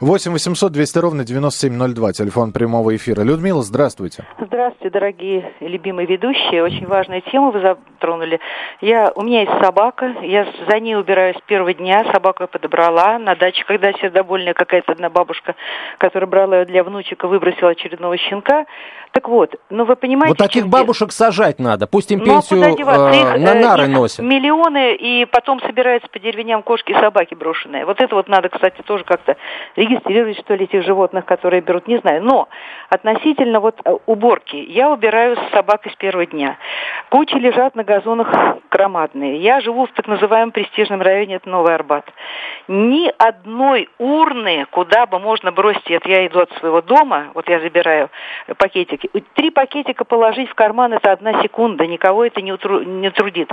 8 0.00 0.32
800 0.32 0.72
200 0.72 0.98
ровно 0.98 1.24
9702, 1.24 2.12
телефон 2.12 2.52
прямого 2.52 2.94
эфира. 2.94 3.22
Людмила, 3.22 3.62
здравствуйте. 3.62 4.24
Здравствуйте, 4.38 4.90
дорогие 4.90 5.52
любимые 5.60 6.06
ведущие. 6.06 6.62
Очень 6.62 6.86
важную 6.86 7.22
тему 7.22 7.50
вы 7.50 7.60
затронули. 7.60 8.40
Я, 8.80 9.12
у 9.14 9.22
меня 9.22 9.40
есть 9.40 9.52
собака, 9.62 10.14
я 10.22 10.46
за 10.68 10.78
ней 10.80 10.96
убираюсь 10.96 11.36
с 11.36 11.40
первого 11.42 11.74
дня. 11.74 12.04
Собаку 12.12 12.44
я 12.44 12.46
подобрала 12.46 13.18
на 13.18 13.34
даче, 13.34 13.64
когда 13.66 13.92
сердобольная 13.92 14.54
какая-то 14.54 14.92
одна 14.92 15.10
бабушка, 15.10 15.54
которая 15.98 16.28
брала 16.28 16.60
ее 16.60 16.64
для 16.66 16.84
внучика, 16.84 17.26
выбросила 17.26 17.70
очередного 17.70 18.16
щенка. 18.16 18.66
Так 19.12 19.28
вот, 19.28 19.54
ну 19.70 19.84
вы 19.84 19.94
понимаете... 19.94 20.30
Вот 20.30 20.38
таких 20.38 20.66
бабушек 20.66 21.12
сажать 21.12 21.60
надо, 21.60 21.86
пусть 21.86 22.10
им 22.10 22.18
ну, 22.18 22.24
а 22.24 22.26
пенсию 22.26 22.58
куда 22.60 22.76
деваться? 22.76 23.10
э, 23.10 23.36
Их, 23.36 23.44
на 23.44 23.50
э, 23.50 23.62
нары 23.62 23.82
их 23.84 23.88
носят. 23.90 24.18
Миллионы, 24.20 24.96
и 24.96 25.24
потом 25.24 25.60
собираются 25.60 26.08
по 26.08 26.18
деревням 26.18 26.62
кошки 26.64 26.90
и 26.90 26.94
собаки 26.94 27.34
брошенные. 27.34 27.86
Вот 27.86 28.00
это 28.00 28.12
вот 28.14 28.28
надо, 28.28 28.48
кстати, 28.48 28.82
тоже 28.82 29.04
как-то 29.04 29.36
регистрировать, 29.76 30.38
что 30.38 30.54
ли, 30.54 30.64
этих 30.64 30.84
животных, 30.84 31.24
которые 31.24 31.60
берут, 31.60 31.86
не 31.86 31.98
знаю. 31.98 32.22
Но 32.22 32.48
относительно 32.88 33.60
вот 33.60 33.80
э, 33.84 33.96
уборки, 34.06 34.56
я 34.56 34.90
убираю 34.90 35.36
с 35.36 35.50
собакой 35.52 35.92
с 35.92 35.96
первого 35.96 36.26
дня. 36.26 36.56
Кучи 37.10 37.34
лежат 37.34 37.74
на 37.74 37.84
газонах 37.84 38.58
громадные. 38.70 39.38
Я 39.38 39.60
живу 39.60 39.86
в 39.86 39.92
так 39.92 40.08
называемом 40.08 40.52
престижном 40.52 41.02
районе, 41.02 41.36
это 41.36 41.48
Новый 41.48 41.74
Арбат. 41.74 42.04
Ни 42.66 43.12
одной 43.18 43.88
урны, 43.98 44.66
куда 44.70 45.06
бы 45.06 45.18
можно 45.18 45.52
бросить, 45.52 45.90
это 45.90 46.08
я 46.08 46.26
иду 46.26 46.40
от 46.40 46.52
своего 46.54 46.80
дома, 46.80 47.26
вот 47.34 47.48
я 47.48 47.60
забираю 47.60 48.10
пакетики. 48.56 49.08
Три 49.34 49.50
пакетика 49.50 50.04
положить 50.04 50.48
в 50.48 50.54
карман, 50.54 50.92
это 50.94 51.12
одна 51.12 51.42
секунда, 51.42 51.86
никого 51.86 52.24
это 52.24 52.40
не, 52.40 52.52
утру, 52.52 52.80
не 52.80 53.10
трудит. 53.10 53.50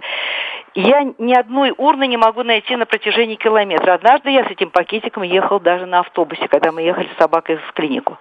Я 0.74 1.04
ни 1.18 1.34
одной 1.34 1.74
урны 1.78 2.08
не 2.08 2.16
могу 2.18 2.44
найти 2.44 2.76
на 2.78 2.86
протяжении 2.86 3.36
километра. 3.36 3.94
Однажды 3.94 4.30
я 4.32 4.46
с 4.46 4.52
этим 4.52 4.70
пакетиком 4.70 5.24
ехал 5.24 5.60
даже 5.60 5.86
на 5.86 6.00
автобусе, 6.02 6.48
когда 6.48 6.72
мы 6.72 6.82
ехали 6.82 7.08
с 7.16 7.18
собакой 7.18 7.58
в 7.58 7.74
клинику. 7.74 8.18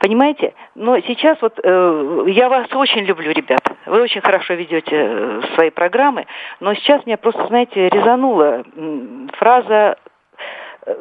Понимаете? 0.00 0.54
Но 0.74 0.98
сейчас 1.00 1.40
вот 1.40 1.58
э, 1.62 2.24
я 2.28 2.48
вас 2.48 2.66
очень 2.74 3.04
люблю, 3.04 3.30
ребят. 3.32 3.60
Вы 3.86 4.02
очень 4.02 4.20
хорошо 4.20 4.54
ведете 4.54 4.96
э, 4.96 5.42
свои 5.54 5.70
программы, 5.70 6.26
но 6.60 6.74
сейчас 6.74 7.04
меня 7.06 7.16
просто, 7.16 7.46
знаете, 7.46 7.88
резанула 7.88 8.64
фраза 9.34 9.96
э, 10.86 10.94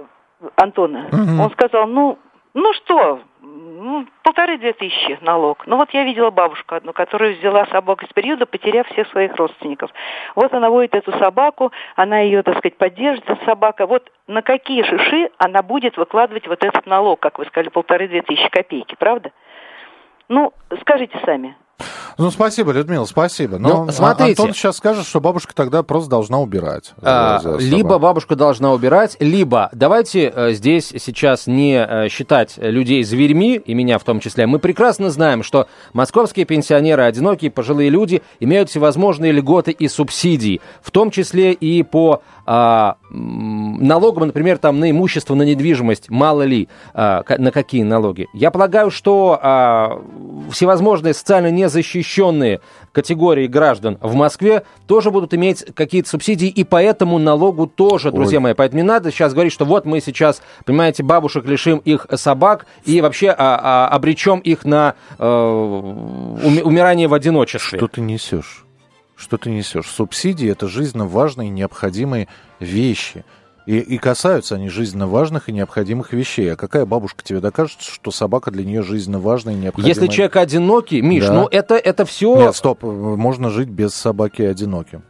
Антона. 0.55 1.07
Мгм. 1.11 1.39
Он 1.39 1.51
сказал, 1.51 1.87
ну, 1.87 2.17
ну 2.53 2.73
что, 2.73 3.19
ну, 3.85 4.07
полторы-две 4.23 4.73
тысячи 4.73 5.19
налог. 5.21 5.67
Ну 5.67 5.77
вот 5.77 5.91
я 5.91 6.03
видела 6.03 6.31
бабушку 6.31 6.73
одну, 6.73 6.91
которая 6.91 7.35
взяла 7.35 7.67
собаку 7.67 8.03
из 8.03 8.11
периода, 8.13 8.47
потеряв 8.47 8.87
всех 8.87 9.07
своих 9.09 9.35
родственников. 9.35 9.91
Вот 10.33 10.51
она 10.55 10.71
водит 10.71 10.95
эту 10.95 11.11
собаку, 11.19 11.71
она 11.95 12.19
ее, 12.19 12.41
так 12.41 12.57
сказать, 12.57 12.77
поддержит, 12.77 13.29
эта 13.29 13.45
собака. 13.45 13.85
Вот 13.85 14.11
на 14.25 14.41
какие 14.41 14.81
шиши 14.81 15.29
она 15.37 15.61
будет 15.61 15.97
выкладывать 15.97 16.47
вот 16.47 16.63
этот 16.63 16.87
налог, 16.87 17.19
как 17.19 17.37
вы 17.37 17.45
сказали, 17.45 17.69
полторы-две 17.69 18.23
тысячи 18.23 18.49
копейки, 18.49 18.95
правда? 18.97 19.31
Ну, 20.29 20.51
скажите 20.81 21.19
сами. 21.23 21.55
Ну, 22.17 22.31
спасибо, 22.31 22.71
Людмила, 22.71 23.05
спасибо. 23.05 23.57
Но 23.57 23.85
Ну, 23.85 23.91
смотрите. 23.91 24.31
Антон 24.41 24.53
сейчас 24.53 24.77
скажет, 24.77 25.05
что 25.05 25.19
бабушка 25.19 25.53
тогда 25.53 25.83
просто 25.83 26.09
должна 26.09 26.39
убирать. 26.39 26.93
А, 27.01 27.39
за- 27.39 27.59
за 27.59 27.65
либо 27.65 27.99
бабушка 27.99 28.35
должна 28.35 28.71
убирать, 28.71 29.17
либо 29.19 29.69
давайте 29.73 30.31
э, 30.33 30.53
здесь 30.53 30.93
сейчас 30.97 31.45
не 31.47 31.75
э, 31.77 32.07
считать 32.09 32.53
людей 32.57 33.03
зверьми, 33.03 33.55
и 33.57 33.73
меня 33.73 33.99
в 33.99 34.03
том 34.03 34.19
числе. 34.21 34.47
Мы 34.47 34.59
прекрасно 34.59 35.09
знаем, 35.09 35.43
что 35.43 35.67
московские 35.93 36.45
пенсионеры, 36.45 37.03
одинокие 37.03 37.51
пожилые 37.51 37.89
люди 37.89 38.21
имеют 38.39 38.69
всевозможные 38.69 39.33
льготы 39.33 39.71
и 39.71 39.87
субсидии, 39.87 40.61
в 40.81 40.91
том 40.91 41.11
числе 41.11 41.51
и 41.51 41.83
по 41.83 42.21
а, 42.45 42.97
м, 43.11 43.77
налогам, 43.85 44.27
например, 44.27 44.57
там 44.57 44.79
на 44.79 44.91
имущество, 44.91 45.35
на 45.35 45.43
недвижимость, 45.43 46.09
мало 46.09 46.43
ли, 46.43 46.67
а, 46.93 47.23
на 47.37 47.51
какие 47.51 47.83
налоги. 47.83 48.27
Я 48.33 48.51
полагаю, 48.51 48.91
что 48.91 49.39
а, 49.41 50.01
всевозможные 50.51 51.13
социально 51.13 51.51
незащищенные 51.51 52.59
категории 52.91 53.47
граждан 53.47 53.97
в 54.01 54.15
Москве 54.15 54.63
тоже 54.87 55.11
будут 55.11 55.33
иметь 55.33 55.65
какие-то 55.73 56.09
субсидии, 56.09 56.47
и 56.47 56.63
по 56.63 56.81
этому 56.81 57.17
налогу 57.17 57.67
тоже, 57.67 58.11
друзья 58.11 58.37
Ой. 58.37 58.43
мои. 58.43 58.53
Поэтому 58.53 58.81
не 58.81 58.87
надо 58.87 59.11
сейчас 59.11 59.33
говорить, 59.33 59.51
что 59.51 59.65
вот 59.65 59.85
мы 59.85 59.99
сейчас, 59.99 60.41
понимаете, 60.65 61.03
бабушек 61.03 61.45
лишим 61.45 61.79
их 61.79 62.07
собак 62.15 62.65
и 62.85 63.01
вообще 63.01 63.29
а, 63.29 63.87
а, 63.89 63.95
обречем 63.95 64.39
их 64.39 64.65
на 64.65 64.95
э, 65.17 65.23
уми- 65.25 66.61
умирание 66.61 67.07
в 67.07 67.13
одиночестве. 67.13 67.77
Что 67.79 67.87
ты 67.87 68.01
несешь? 68.01 68.64
Что 69.15 69.37
ты 69.37 69.49
несешь? 69.49 69.87
Субсидии 69.87 70.49
это 70.49 70.67
жизненно 70.67 71.05
важные 71.05 71.47
и 71.47 71.51
необходимые 71.51 72.27
вещи. 72.59 73.23
И, 73.65 73.79
и 73.79 73.97
касаются 73.97 74.55
они 74.55 74.69
жизненно 74.69 75.07
важных 75.07 75.49
и 75.49 75.51
необходимых 75.51 76.13
вещей. 76.13 76.53
А 76.53 76.55
какая 76.55 76.85
бабушка 76.85 77.23
тебе 77.23 77.39
докажет, 77.39 77.81
что 77.81 78.11
собака 78.11 78.51
для 78.51 78.63
нее 78.63 78.83
жизненно 78.83 79.19
важная 79.19 79.55
и 79.55 79.57
необходимая? 79.57 79.89
Если 79.89 80.07
человек 80.07 80.35
одинокий, 80.35 81.01
Миш, 81.01 81.25
Да. 81.25 81.33
ну 81.33 81.47
это, 81.47 81.75
это 81.75 82.05
все... 82.05 82.35
Нет, 82.35 82.55
стоп, 82.55 82.83
можно 82.83 83.49
жить 83.49 83.69
без 83.69 83.95
собаки 83.95 84.43
одиноким. 84.43 85.03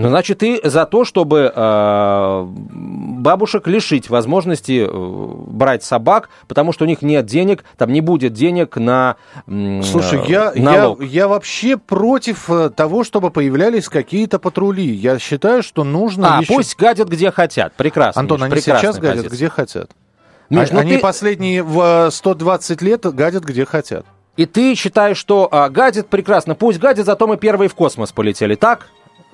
Ну, 0.00 0.08
значит, 0.10 0.38
ты 0.38 0.60
за 0.62 0.86
то, 0.86 1.04
чтобы 1.04 1.52
э, 1.54 2.46
бабушек 2.48 3.66
лишить 3.66 4.08
возможности 4.10 4.86
э, 4.88 4.90
брать 5.50 5.82
собак, 5.82 6.28
потому 6.46 6.72
что 6.72 6.84
у 6.84 6.88
них 6.88 7.02
нет 7.02 7.26
денег, 7.26 7.64
там 7.76 7.92
не 7.92 8.00
будет 8.00 8.32
денег 8.32 8.76
на 8.76 9.16
м, 9.48 9.82
Слушай, 9.82 10.20
э, 10.20 10.24
я, 10.28 10.52
я, 10.54 10.62
налог. 10.62 11.02
я 11.02 11.26
вообще 11.26 11.76
против 11.76 12.48
э, 12.48 12.70
того, 12.70 13.02
чтобы 13.02 13.30
появлялись 13.30 13.88
какие-то 13.88 14.38
патрули. 14.38 14.86
Я 14.86 15.18
считаю, 15.18 15.64
что 15.64 15.82
нужно... 15.82 16.38
А, 16.38 16.40
еще- 16.42 16.54
пусть 16.54 16.78
гадят 16.78 17.08
где 17.08 17.32
хотят. 17.32 17.72
Прекрасно. 17.74 18.20
Антон, 18.20 18.40
Миш, 18.42 18.52
они 18.52 18.60
сейчас 18.60 18.98
гадят 19.00 19.24
позиция. 19.24 19.36
где 19.36 19.48
хотят. 19.48 19.90
Миш, 20.48 20.68
А- 20.70 20.74
ну 20.74 20.80
они 20.80 20.92
ты- 20.94 20.98
последние 21.00 21.64
в 21.64 22.06
э, 22.06 22.10
120 22.12 22.82
лет 22.82 23.04
гадят 23.04 23.42
где 23.42 23.64
хотят. 23.64 24.06
И 24.36 24.46
ты 24.46 24.76
считаешь, 24.76 25.16
что 25.16 25.48
а, 25.50 25.68
гадит 25.68 26.06
прекрасно. 26.06 26.54
Пусть 26.54 26.78
гадит, 26.78 27.04
зато 27.06 27.26
мы 27.26 27.36
первые 27.36 27.68
в 27.68 27.74
космос 27.74 28.12
полетели, 28.12 28.54
так? 28.54 28.86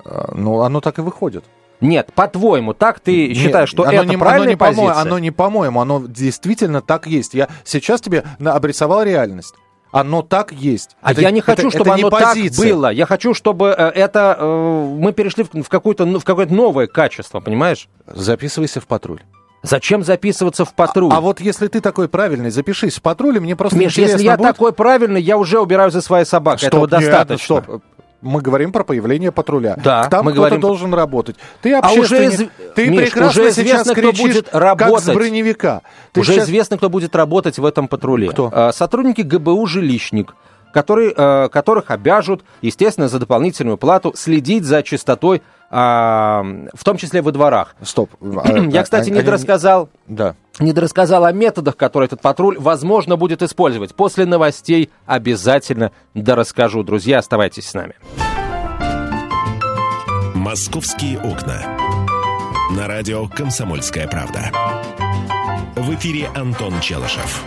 А, 0.05 0.31
Ну, 0.33 0.61
оно 0.61 0.81
так 0.81 0.97
и 0.99 1.01
выходит. 1.01 1.43
Нет, 1.81 2.11
по-твоему, 2.15 2.73
так 2.73 2.99
ты 3.01 3.27
Нет, 3.27 3.37
считаешь, 3.37 3.69
что 3.69 3.83
это 3.83 4.05
не, 4.05 4.17
правильная 4.17 4.43
оно 4.43 4.49
не 4.51 4.55
по-моему, 4.55 4.81
позиция? 4.87 5.01
Оно 5.01 5.19
не 5.19 5.31
по-моему, 5.31 5.81
оно 5.81 6.03
действительно 6.07 6.81
так 6.81 7.05
есть. 7.05 7.33
Я 7.33 7.49
сейчас 7.65 7.99
тебе 7.99 8.23
обрисовал 8.43 9.03
реальность. 9.03 9.53
Оно 9.91 10.21
так 10.21 10.51
есть. 10.51 10.95
А 11.01 11.11
Это- 11.11 11.21
я 11.21 11.31
не 11.31 11.41
хочу, 11.41 11.67
это- 11.67 11.69
чтобы 11.71 11.89
это 11.89 11.97
не 11.97 12.01
оно 12.03 12.09
так 12.09 12.29
позиция. 12.33 12.73
было. 12.73 12.91
Я 12.91 13.05
хочу, 13.05 13.33
чтобы 13.33 13.67
э, 13.77 13.91
это 13.95 14.35
э, 14.39 14.95
мы 14.99 15.13
перешли 15.13 15.43
в, 15.43 15.63
в 15.63 15.69
какое-то 15.69 16.05
ну, 16.05 16.19
в 16.19 16.23
какое-то 16.25 16.53
новое 16.53 16.87
качество, 16.87 17.39
понимаешь? 17.39 17.87
Записывайся 18.07 18.81
в 18.81 18.87
патруль. 18.87 19.21
Зачем 19.63 20.03
записываться 20.03 20.63
в 20.63 20.73
патруль? 20.75 21.11
А 21.13 21.21
вот 21.21 21.39
если 21.39 21.67
ты 21.67 21.81
такой 21.81 22.07
правильный, 22.07 22.51
запишись 22.51 22.95
в 22.97 23.01
патруль, 23.01 23.39
мне 23.39 23.55
просто 23.55 23.77
Миш, 23.79 23.93
интересно 23.93 24.11
если 24.13 24.25
я 24.25 24.37
будет... 24.37 24.47
такой 24.49 24.73
правильный, 24.73 25.21
я 25.21 25.37
уже 25.37 25.59
убираю 25.59 25.89
за 25.91 26.01
своей 26.01 26.25
собакой. 26.25 26.67
Этого 26.67 26.87
Стоп, 26.87 26.99
нет, 26.99 27.09
достаточно. 27.09 27.61
стоп. 27.63 27.83
Мы 28.25 28.41
говорим 28.41 28.71
про 28.71 28.83
появление 28.83 29.31
патруля. 29.31 29.77
Да, 29.83 30.07
Там 30.09 30.25
мы 30.25 30.31
кто-то 30.31 30.47
говорим- 30.47 30.59
должен 30.61 30.93
работать. 30.93 31.35
Ты 31.61 31.75
А 31.75 31.91
уже 31.93 32.25
изв- 32.25 32.49
Ты 32.75 32.87
Миш, 32.87 33.11
прекрасно 33.11 33.41
уже 33.41 33.51
сейчас 33.51 33.57
известно, 33.59 33.93
кто 33.93 34.01
кричишь, 34.01 34.21
будет 34.21 34.49
как 34.49 34.53
с 34.55 34.59
работать. 34.61 35.13
броневика. 35.13 35.81
Ты 36.11 36.21
Уже 36.21 36.33
сейчас- 36.33 36.45
известно, 36.45 36.77
кто 36.77 36.89
будет 36.89 37.15
работать 37.15 37.59
в 37.59 37.65
этом 37.65 37.87
патруле. 37.87 38.29
Кто? 38.29 38.51
Э, 38.51 38.71
Сотрудники 38.73 39.21
ГБУ 39.21 39.65
«Жилищник», 39.67 40.35
которые, 40.73 41.13
э, 41.15 41.49
которых 41.49 41.91
обяжут, 41.91 42.43
естественно, 42.63 43.07
за 43.09 43.19
дополнительную 43.19 43.77
плату 43.77 44.11
следить 44.15 44.65
за 44.65 44.81
чистотой, 44.81 45.43
а, 45.69 46.43
в 46.73 46.83
том 46.83 46.97
числе 46.97 47.21
во 47.21 47.31
дворах. 47.31 47.75
Стоп. 47.83 48.09
Я, 48.21 48.83
кстати, 48.83 49.09
не 49.11 49.21
дорассказал, 49.21 49.89
Да. 50.07 50.35
Не 50.59 50.73
дорассказал 50.73 51.25
о 51.25 51.31
методах, 51.31 51.75
которые 51.77 52.07
этот 52.07 52.21
патруль, 52.21 52.57
возможно, 52.57 53.17
будет 53.17 53.41
использовать. 53.41 53.95
После 53.95 54.25
новостей 54.25 54.89
обязательно 55.05 55.91
дорасскажу. 56.13 56.83
Друзья, 56.83 57.19
оставайтесь 57.19 57.69
с 57.69 57.73
нами. 57.73 57.95
«Московские 60.33 61.19
окна». 61.19 61.77
На 62.71 62.87
радио 62.87 63.27
«Комсомольская 63.27 64.07
правда». 64.07 64.51
В 65.75 65.93
эфире 65.95 66.29
Антон 66.35 66.79
Челышев. 66.79 67.43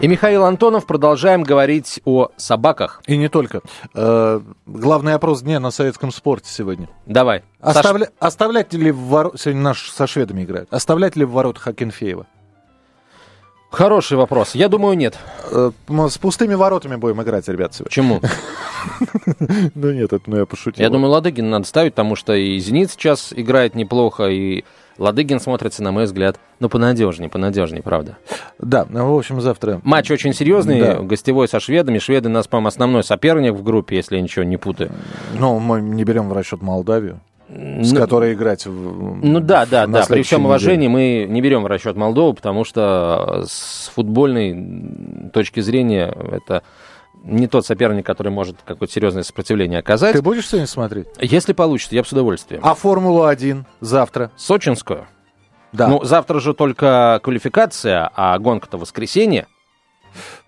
И 0.00 0.08
Михаил 0.08 0.44
Антонов. 0.44 0.86
Продолжаем 0.86 1.44
говорить 1.44 2.00
о 2.04 2.28
собаках. 2.36 3.00
И 3.06 3.16
не 3.16 3.28
только. 3.28 3.60
Э, 3.94 4.40
главный 4.66 5.14
опрос 5.14 5.42
дня 5.42 5.60
на 5.60 5.70
советском 5.70 6.10
спорте 6.10 6.50
сегодня. 6.50 6.88
Давай. 7.06 7.42
Саш, 7.62 7.76
Оставля... 7.76 8.10
Оставлять 8.18 8.74
ли 8.74 8.90
в 8.90 8.98
воротах... 8.98 9.40
Сегодня 9.40 9.62
наш 9.62 9.90
со 9.90 10.06
шведами 10.06 10.42
играет. 10.42 10.68
Оставлять 10.70 11.16
ли 11.16 11.24
в 11.24 11.30
воротах 11.30 11.66
Акинфеева? 11.68 12.26
Хороший 13.74 14.16
вопрос. 14.16 14.54
Я 14.54 14.68
думаю, 14.68 14.96
нет. 14.96 15.18
Э, 15.50 15.70
с 16.08 16.18
пустыми 16.18 16.54
воротами 16.54 16.96
будем 16.96 17.20
играть, 17.22 17.48
ребят, 17.48 17.74
сегодня. 17.74 17.88
Почему? 17.88 18.20
Ну 19.74 19.90
нет, 19.92 20.12
это 20.12 20.22
ну, 20.26 20.36
я 20.36 20.46
пошутил. 20.46 20.82
Я 20.82 20.90
думаю, 20.90 21.10
Ладыгин 21.10 21.48
надо 21.48 21.66
ставить, 21.66 21.94
потому 21.94 22.16
что 22.16 22.34
и 22.34 22.58
«Зенит» 22.58 22.90
сейчас 22.90 23.32
играет 23.34 23.74
неплохо, 23.74 24.24
и 24.24 24.64
Ладыгин 24.98 25.40
смотрится, 25.40 25.82
на 25.82 25.90
мой 25.90 26.04
взгляд, 26.04 26.38
ну, 26.60 26.68
понадежнее, 26.68 27.30
понадежнее, 27.30 27.82
правда. 27.82 28.18
Да, 28.58 28.86
ну, 28.88 29.14
в 29.14 29.18
общем, 29.18 29.40
завтра... 29.40 29.80
Матч 29.82 30.10
очень 30.10 30.34
серьезный, 30.34 30.80
Да. 30.80 30.96
гостевой 30.96 31.48
со 31.48 31.60
шведами. 31.60 31.98
Шведы 31.98 32.28
нас, 32.28 32.46
по-моему, 32.46 32.68
основной 32.68 33.02
соперник 33.02 33.54
в 33.54 33.62
группе, 33.62 33.96
если 33.96 34.16
я 34.16 34.22
ничего 34.22 34.44
не 34.44 34.58
путаю. 34.58 34.92
Ну, 35.38 35.58
мы 35.58 35.80
не 35.80 36.04
берем 36.04 36.28
в 36.28 36.32
расчет 36.32 36.60
Молдавию. 36.60 37.20
С 37.48 37.92
Ну, 37.92 38.00
которой 38.00 38.32
играть 38.32 38.66
в 38.66 38.70
Ну 39.22 39.40
да, 39.40 39.66
да, 39.66 39.86
да. 39.86 40.04
При 40.08 40.22
всем 40.22 40.46
уважении 40.46 40.88
мы 40.88 41.26
не 41.28 41.40
берем 41.40 41.62
в 41.62 41.66
расчет 41.66 41.96
Молдову, 41.96 42.34
потому 42.34 42.64
что 42.64 43.44
с 43.46 43.90
футбольной 43.94 45.30
точки 45.30 45.60
зрения 45.60 46.14
это 46.32 46.62
не 47.22 47.46
тот 47.46 47.64
соперник, 47.64 48.04
который 48.04 48.30
может 48.30 48.56
какое-то 48.64 48.92
серьезное 48.92 49.22
сопротивление 49.22 49.78
оказать. 49.78 50.12
Ты 50.12 50.22
будешь 50.22 50.46
сегодня 50.46 50.66
смотреть? 50.66 51.06
Если 51.18 51.52
получится, 51.52 51.94
я 51.94 52.02
бы 52.02 52.08
с 52.08 52.12
удовольствием. 52.12 52.60
А 52.62 52.74
Формулу-1 52.74 53.64
завтра? 53.80 54.30
Сочинскую? 54.36 55.06
Да. 55.72 55.88
Ну, 55.88 56.04
завтра 56.04 56.38
же 56.40 56.54
только 56.54 57.20
квалификация, 57.22 58.10
а 58.14 58.38
гонка-то 58.38 58.78
воскресенье. 58.78 59.46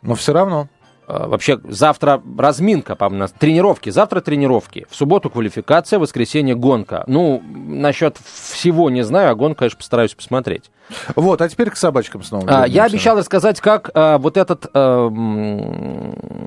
Но 0.02 0.14
все 0.14 0.32
равно. 0.32 0.68
А, 1.08 1.28
Вообще, 1.28 1.58
завтра 1.68 2.20
разминка, 2.38 2.94
по-моему, 2.96 3.20
нас- 3.20 3.32
тренировки. 3.32 3.90
Завтра 3.90 4.20
тренировки. 4.20 4.86
В 4.90 4.96
субботу 4.96 5.30
квалификация, 5.30 5.98
в 5.98 6.02
воскресенье 6.02 6.54
гонка. 6.54 7.04
Ну, 7.06 7.42
насчет 7.54 8.16
всего 8.18 8.90
не 8.90 9.02
знаю, 9.02 9.30
а 9.30 9.34
гонку, 9.34 9.60
конечно, 9.60 9.78
постараюсь 9.78 10.14
посмотреть. 10.14 10.70
Вот, 11.16 11.42
а 11.42 11.48
теперь 11.48 11.70
к 11.70 11.76
собачкам 11.76 12.22
снова. 12.22 12.62
А, 12.62 12.66
Я 12.66 12.84
обещал 12.84 13.18
рассказать, 13.18 13.60
как 13.60 13.90
а, 13.94 14.18
вот 14.18 14.36
этот, 14.36 14.66
а, 14.74 15.08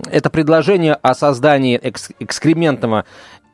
это 0.09 0.29
предложение 0.29 0.95
о 0.95 1.13
создании 1.13 1.77
экс- 1.77 2.11
экскрементного 2.19 3.05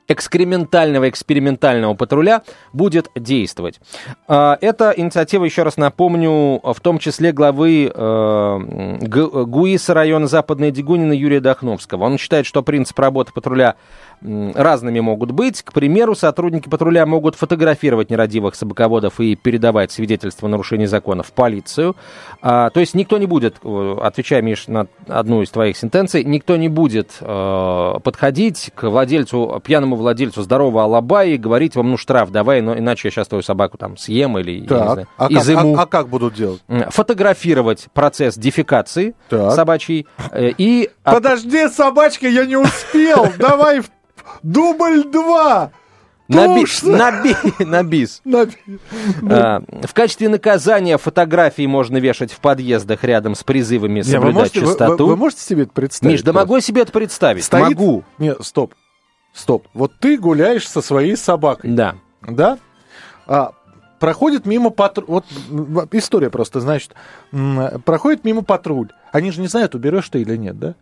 экскрементального 0.07 1.09
экспериментального 1.09 1.93
патруля 1.93 2.43
будет 2.73 3.09
действовать. 3.15 3.79
А, 4.27 4.57
Эта 4.61 4.93
инициатива, 4.95 5.45
еще 5.45 5.63
раз 5.63 5.77
напомню, 5.77 6.59
в 6.63 6.79
том 6.81 6.99
числе 6.99 7.31
главы 7.31 7.91
э, 7.93 8.97
ГУИСа 9.45 9.93
района 9.93 10.27
Западной 10.27 10.71
Дегунина 10.71 11.13
Юрия 11.13 11.39
Дахновского. 11.39 12.03
Он 12.03 12.17
считает, 12.17 12.45
что 12.45 12.61
принцип 12.61 12.97
работы 12.99 13.31
патруля 13.33 13.75
разными 14.21 14.99
могут 14.99 15.31
быть. 15.31 15.61
К 15.61 15.73
примеру, 15.73 16.15
сотрудники 16.15 16.69
патруля 16.69 17.05
могут 17.05 17.35
фотографировать 17.35 18.09
нерадивых 18.09 18.55
собаководов 18.55 19.19
и 19.19 19.35
передавать 19.35 19.91
свидетельства 19.91 20.47
о 20.47 20.49
нарушении 20.49 20.85
закона 20.85 21.23
в 21.23 21.31
полицию. 21.31 21.95
А, 22.41 22.69
то 22.69 22.79
есть 22.79 22.95
никто 22.95 23.17
не 23.17 23.25
будет, 23.25 23.57
э, 23.63 23.97
отвечая, 24.01 24.41
Миш, 24.41 24.67
на 24.67 24.87
одну 25.07 25.41
из 25.41 25.49
твоих 25.49 25.77
сентенций, 25.77 26.23
никто 26.23 26.55
не 26.55 26.69
будет 26.69 27.17
э, 27.19 27.93
подходить 28.03 28.71
к 28.73 28.89
владельцу, 28.89 29.61
пьяному 29.63 29.94
владельцу 29.95 30.41
здорового 30.43 30.84
алабая 30.84 31.29
и 31.29 31.38
говорить 31.38 31.75
вам, 31.75 31.91
ну, 31.91 31.97
штраф 31.97 32.31
давай, 32.31 32.62
но 32.62 32.77
иначе 32.77 33.08
я 33.08 33.12
сейчас 33.12 33.27
твою 33.27 33.41
собаку 33.43 33.77
там 33.77 33.97
съем 33.97 34.38
или, 34.38 34.51
я 34.51 34.60
не 34.62 34.67
Так, 34.67 34.91
знаю, 34.93 35.08
а, 35.17 35.27
как, 35.29 35.31
изыму. 35.41 35.77
а- 35.77 35.81
а 35.81 35.86
как 35.86 36.08
будут 36.10 36.34
делать? 36.34 36.62
Фотографировать 36.89 37.88
процесс 37.93 38.36
дефекации 38.38 39.15
Так. 39.29 39.53
собачьей 39.53 40.08
э, 40.31 40.51
и... 40.58 40.89
Подожди, 41.03 41.67
собачка, 41.69 42.27
я 42.27 42.45
не 42.45 42.55
успел. 42.58 43.27
Давай 43.38 43.81
в- 43.81 43.89
дубль 44.43 45.03
два. 45.12 45.71
на, 46.27 46.47
би- 46.55 46.65
на 46.84 47.21
би- 47.21 47.36
на 47.65 47.84
бис. 47.84 48.21
На- 48.25 48.47
А, 49.29 49.62
В 49.84 49.93
качестве 49.93 50.27
наказания 50.27 50.97
фотографии 50.97 51.67
можно 51.67 51.97
вешать 51.97 52.31
в 52.31 52.39
подъездах 52.39 53.03
рядом 53.03 53.36
с 53.36 53.43
призывами 53.43 53.99
Не, 53.99 54.01
вы, 54.01 54.03
соблюдать 54.12 54.34
можете, 54.36 54.60
вы- 54.62 54.65
чистоту. 54.67 55.03
вы- 55.05 55.10
вы 55.12 55.15
можете 55.17 55.41
себе 55.43 55.63
это 55.63 55.71
представить? 55.73 56.13
Миш, 56.13 56.21
да 56.23 56.34
могу 56.34 56.55
я 56.55 56.62
себе 56.62 56.81
это 56.81 56.91
представить? 56.91 57.43
Стоит- 57.43 57.77
Могу. 57.77 58.03
Не, 58.17 58.34
стоп. 58.41 58.73
Стоп. 59.35 59.67
Вот 59.73 59.91
ты 59.99 60.17
гуляешь 60.17 60.67
со 60.67 60.81
своей 60.81 61.17
собакой, 61.17 61.69
Да. 61.71 61.95
да? 62.21 62.57
А, 63.27 63.51
проходит 63.99 64.45
мимо 64.45 64.69
патруль. 64.69 65.05
Вот 65.07 65.25
история 65.93 66.29
просто, 66.29 66.61
значит, 66.61 66.93
проходит 67.83 68.23
мимо 68.23 68.43
патруль. 68.43 68.89
Они 69.11 69.31
же 69.31 69.41
не 69.41 69.47
знают, 69.47 69.75
уберешь 69.75 70.07
ты 70.09 70.21
или 70.21 70.37
нет, 70.37 70.57
да? 70.57 70.75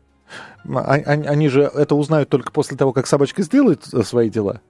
М, 0.65 0.77
а- 0.77 0.83
Они, 1.05 1.25
они 1.27 1.49
же 1.49 1.63
это 1.63 1.95
узнают 1.95 2.29
только 2.29 2.51
после 2.51 2.77
того, 2.77 2.93
как 2.93 3.07
собачка 3.07 3.41
сделает 3.43 3.83
э, 3.91 4.03
свои 4.03 4.29
дела. 4.29 4.61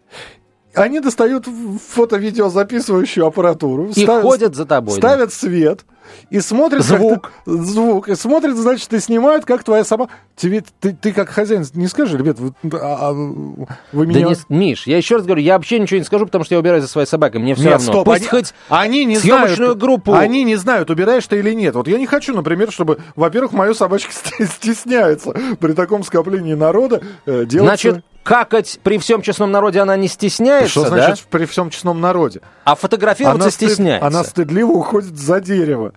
Они 0.75 0.99
достают 0.99 1.45
фото-видеозаписывающую 1.45 3.25
аппаратуру. 3.25 3.89
И 3.89 4.03
ставят- 4.03 4.23
ходят 4.23 4.55
за 4.55 4.65
тобой. 4.65 4.95
да. 4.99 5.07
ставят 5.07 5.33
свет 5.33 5.85
и 6.29 6.39
смотрят 6.39 6.85
как 6.87 6.97
Звук. 6.99 7.31
ты- 7.45 7.51
звук 7.63 8.09
и 8.09 8.15
смотрят, 8.15 8.55
значит, 8.57 8.91
и 8.93 8.99
снимают, 8.99 9.45
как 9.45 9.63
твоя 9.63 9.83
собака. 9.83 10.11
Тебе 10.35 10.63
ты, 10.79 10.93
ты 10.99 11.13
как 11.13 11.29
хозяин 11.29 11.63
не 11.73 11.87
скажешь, 11.87 12.17
ребят, 12.17 12.39
вы, 12.39 12.53
а, 12.73 13.09
а, 13.09 13.13
вы 13.13 13.65
Да 13.93 14.05
меня. 14.05 14.27
не 14.27 14.35
с- 14.35 14.45
Миш, 14.49 14.87
я 14.87 14.97
еще 14.97 15.17
раз 15.17 15.25
говорю, 15.25 15.41
я 15.41 15.55
вообще 15.57 15.79
ничего 15.79 15.99
не 15.99 16.03
скажу, 16.05 16.25
потому 16.25 16.43
что 16.43 16.55
я 16.55 16.59
убираюсь 16.59 16.83
за 16.83 16.89
своей 16.89 17.07
собакой. 17.07 17.39
Мне 17.41 17.53
все 17.55 17.63
Нет, 17.65 17.73
равно. 17.73 17.91
стоп, 17.93 18.05
Пусть 18.05 18.21
они, 18.21 18.27
хоть 18.29 18.53
они 18.69 19.05
не 19.05 19.17
съемочную 19.17 19.55
знают, 19.57 19.77
группу. 19.77 20.13
Они 20.13 20.43
не 20.43 20.55
знают, 20.55 20.89
убираешь 20.89 21.25
ты 21.27 21.39
или 21.39 21.53
нет. 21.53 21.75
Вот 21.75 21.87
я 21.87 21.97
не 21.97 22.07
хочу, 22.07 22.33
например, 22.35 22.71
чтобы, 22.71 22.99
во-первых, 23.15 23.51
мою 23.53 23.73
собачка 23.73 24.11
стесняется 24.45 25.33
при 25.59 25.73
таком 25.73 26.03
скоплении 26.03 26.53
народа 26.53 27.01
э, 27.25 27.45
делать. 27.45 27.67
Значит, 27.67 28.03
какать 28.23 28.79
при 28.83 28.97
всем 28.97 29.21
честном 29.21 29.51
народе 29.51 29.79
она 29.81 29.95
не 29.97 30.07
стесняется, 30.07 30.69
что 30.69 30.89
да? 30.89 31.05
значит 31.05 31.25
при 31.29 31.45
всем 31.45 31.69
честном 31.69 31.99
народе? 32.01 32.41
А 32.63 32.75
фотографироваться 32.75 33.49
стыд- 33.49 33.67
стесняется. 33.69 34.07
она 34.07 34.23
стыдливо 34.23 34.71
уходит 34.71 35.17
за 35.17 35.39
дерево. 35.41 35.92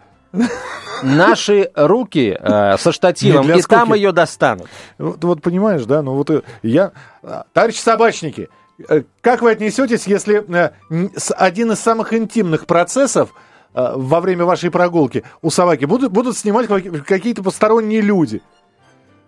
Наши 1.02 1.70
руки 1.74 2.36
э, 2.40 2.76
со 2.78 2.90
штативом, 2.92 3.46
и 3.58 3.62
там 3.62 3.88
ее 3.96 4.12
достанут. 4.12 4.66
Вот, 4.98 5.22
вот 5.24 5.42
понимаешь, 5.42 5.84
да, 5.84 6.00
ну 6.02 6.14
вот 6.14 6.30
э, 6.30 6.42
я... 6.62 6.92
а, 7.22 7.44
Товарищи 7.52 7.78
собачники, 7.80 8.48
э, 8.88 9.02
как 9.20 9.42
вы 9.42 9.50
отнесетесь, 9.50 10.06
если 10.06 10.42
э, 10.48 10.70
один 11.36 11.72
из 11.72 11.80
самых 11.80 12.14
интимных 12.14 12.66
процессов 12.66 13.30
э, 13.74 13.92
во 13.94 14.20
время 14.20 14.46
вашей 14.46 14.70
прогулки 14.70 15.22
у 15.42 15.50
собаки 15.50 15.84
будут, 15.84 16.12
будут 16.12 16.36
снимать 16.36 16.66
какие- 16.66 16.90
какие-то 17.00 17.42
посторонние 17.42 18.00
люди? 18.00 18.40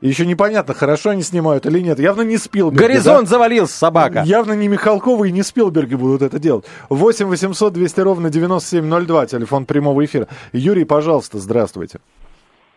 И 0.01 0.09
еще 0.09 0.27
непонятно, 0.27 0.75
хорошо 0.75 1.11
они 1.11 1.23
снимают 1.23 1.67
или 1.67 1.81
нет. 1.81 1.99
Явно 1.99 2.23
не 2.23 2.37
Спилберг. 2.37 2.81
Горизонт 2.81 3.29
завалился, 3.29 3.77
собака. 3.77 4.23
Явно 4.25 4.53
не 4.53 4.69
Михалкова 4.69 5.25
и 5.25 5.33
не 5.33 5.43
Спилберги 5.43 5.97
будут 5.97 6.23
это 6.23 6.39
делать. 6.39 6.65
8 6.89 7.27
800 7.27 7.73
200 7.73 8.01
ровно 8.01 8.31
9702, 8.31 9.27
телефон 9.27 9.67
прямого 9.67 10.05
эфира. 10.05 10.29
Юрий, 10.53 10.85
пожалуйста, 10.85 11.39
здравствуйте. 11.39 11.99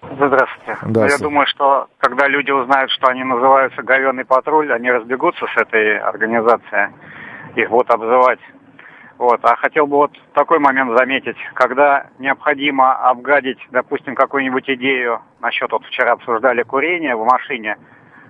Здравствуйте. 0.01 0.77
Да, 0.87 1.05
Я 1.05 1.17
думаю, 1.19 1.45
что 1.47 1.87
когда 1.99 2.27
люди 2.27 2.49
узнают, 2.49 2.89
что 2.89 3.07
они 3.07 3.23
называются 3.23 3.83
говёный 3.83 4.25
патруль, 4.25 4.73
они 4.73 4.89
разбегутся 4.89 5.45
с 5.45 5.61
этой 5.61 5.99
организации, 5.99 6.91
их 7.55 7.69
будут 7.69 7.91
обзывать. 7.91 8.39
Вот. 9.21 9.39
А 9.43 9.55
хотел 9.55 9.85
бы 9.85 9.97
вот 9.97 10.11
такой 10.33 10.57
момент 10.57 10.97
заметить, 10.97 11.37
когда 11.53 12.07
необходимо 12.17 12.93
обгадить, 13.07 13.59
допустим, 13.69 14.15
какую-нибудь 14.15 14.67
идею 14.67 15.21
насчет, 15.39 15.71
вот 15.71 15.85
вчера 15.85 16.13
обсуждали 16.13 16.63
курение 16.63 17.15
в 17.15 17.23
машине, 17.23 17.77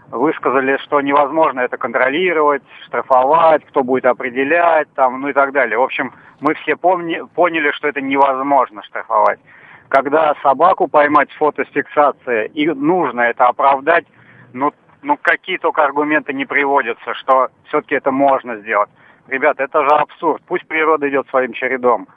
высказали, 0.09 0.75
что 0.83 0.99
невозможно 0.99 1.61
это 1.61 1.77
контролировать, 1.77 2.63
штрафовать, 2.87 3.63
кто 3.67 3.85
будет 3.85 4.05
определять, 4.05 4.93
там, 4.93 5.21
ну 5.21 5.29
и 5.29 5.33
так 5.33 5.53
далее. 5.53 5.77
В 5.77 5.83
общем, 5.83 6.11
мы 6.41 6.55
все 6.55 6.75
помни- 6.75 7.25
поняли, 7.35 7.71
что 7.71 7.87
это 7.87 8.01
невозможно 8.01 8.83
штрафовать. 8.83 9.39
Когда 9.87 10.35
собаку 10.43 10.89
поймать 10.89 11.31
с 11.31 11.35
фотофиксацией, 11.35 12.47
и 12.47 12.67
нужно 12.67 13.21
это 13.21 13.47
оправдать, 13.47 14.07
ну, 14.51 14.73
ну 15.03 15.15
какие 15.15 15.57
только 15.57 15.85
аргументы 15.85 16.33
не 16.33 16.43
приводятся, 16.43 17.13
что 17.13 17.47
все-таки 17.69 17.95
это 17.95 18.11
можно 18.11 18.57
сделать. 18.57 18.89
Ребята, 19.27 19.63
это 19.63 19.81
же 19.83 19.89
абсурд. 19.95 20.41
Пусть 20.47 20.67
природа 20.67 21.09
идет 21.09 21.27
своим 21.29 21.53
чередом. 21.53 22.07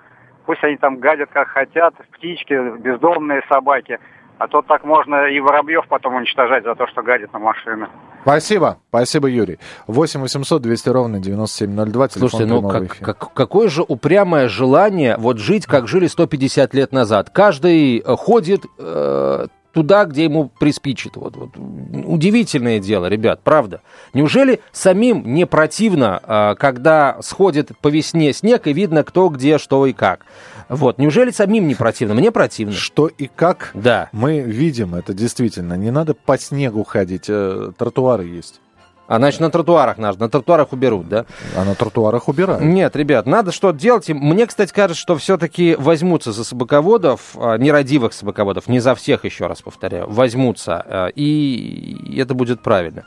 Пусть 0.47 0.63
они 0.65 0.77
там 0.77 0.99
гадят 0.99 1.31
как 1.33 1.49
хотят, 1.49 1.95
птички, 2.13 2.79
бездомные 2.79 3.43
собаки. 3.49 3.99
А 4.37 4.49
то 4.49 4.63
так 4.63 4.83
можно 4.85 5.27
и 5.29 5.39
воробьев 5.39 5.87
потом 5.89 6.17
уничтожать 6.17 6.65
за 6.65 6.75
то, 6.75 6.89
что 6.89 7.03
гадит 7.03 7.33
на 7.33 7.39
машины. 7.39 7.87
Спасибо, 8.23 8.79
спасибо, 8.89 9.29
Юрий. 9.29 9.59
8 9.87 10.21
800 10.23 10.61
200 10.61 10.89
ровно 10.89 11.21
9702, 11.21 12.09
телефон 12.09 12.29
Слушайте, 12.31 12.53
ну 12.53 12.69
как- 12.69 12.83
эфира. 12.85 13.13
как- 13.13 13.33
какое 13.33 13.69
же 13.69 13.85
упрямое 13.87 14.49
желание 14.49 15.17
вот 15.19 15.39
жить, 15.39 15.67
как 15.67 15.87
жили 15.87 16.09
150 16.09 16.75
лет 16.75 16.91
назад. 16.93 17.31
Каждый 17.31 18.03
ходит 18.05 18.63
э, 18.79 19.47
туда, 19.75 20.05
где 20.05 20.25
ему 20.25 20.49
приспичит. 20.59 21.17
Вот, 21.17 21.37
вот. 21.37 21.51
Удивительное 21.57 22.79
дело, 22.79 23.07
ребят, 23.07 23.41
правда. 23.43 23.83
Неужели 24.15 24.61
самим 24.73 25.35
не 25.35 25.47
противно, 25.47 26.21
э, 26.23 26.55
когда 26.59 27.19
сходит 27.21 27.73
по 27.81 27.89
весне 27.89 28.33
снег 28.33 28.67
и 28.67 28.73
видно, 28.73 29.05
кто 29.05 29.29
где, 29.29 29.59
что 29.59 29.85
и 29.87 29.93
как? 29.93 30.25
Вот. 30.69 30.99
Неужели 30.99 31.31
самим 31.31 31.67
не 31.69 31.75
противно? 31.75 32.15
Мне 32.15 32.31
противно. 32.33 32.73
Что 32.73 33.09
и 33.09 33.27
как 33.27 33.71
Да. 33.75 34.09
мы 34.13 34.41
видим, 34.41 34.95
это 34.95 35.13
действительно. 35.13 35.75
Не 35.75 35.91
надо 35.91 36.15
по 36.15 36.39
снегу 36.39 36.85
ходить, 36.85 37.25
э, 37.29 37.73
тротуары 37.77 38.25
есть. 38.25 38.61
А 39.07 39.19
значит, 39.19 39.41
на 39.41 39.51
тротуарах 39.51 39.99
надо, 39.99 40.19
на 40.19 40.29
тротуарах 40.29 40.73
уберут, 40.73 41.09
да? 41.09 41.27
А 41.57 41.65
на 41.65 41.75
тротуарах 41.75 42.29
убирают. 42.29 42.63
Нет, 42.63 42.97
ребят, 42.97 43.27
надо 43.27 43.53
что-то 43.53 43.79
делать. 43.79 44.09
И 44.09 44.15
Мне, 44.15 44.47
кстати, 44.47 44.73
кажется, 44.73 45.01
что 45.01 45.17
все-таки 45.17 45.77
возьмутся 45.79 46.33
за 46.33 46.43
собаководов, 46.45 47.21
а, 47.37 47.57
нерадивых 47.59 48.13
собаководов, 48.15 48.67
не 48.67 48.81
за 48.81 48.95
всех, 48.95 49.25
еще 49.25 49.47
раз 49.47 49.61
повторяю, 49.63 50.09
возьмутся, 50.09 50.83
а, 50.87 51.07
и 51.09 52.17
это 52.19 52.35
будет 52.35 52.63
правильно. 52.63 53.05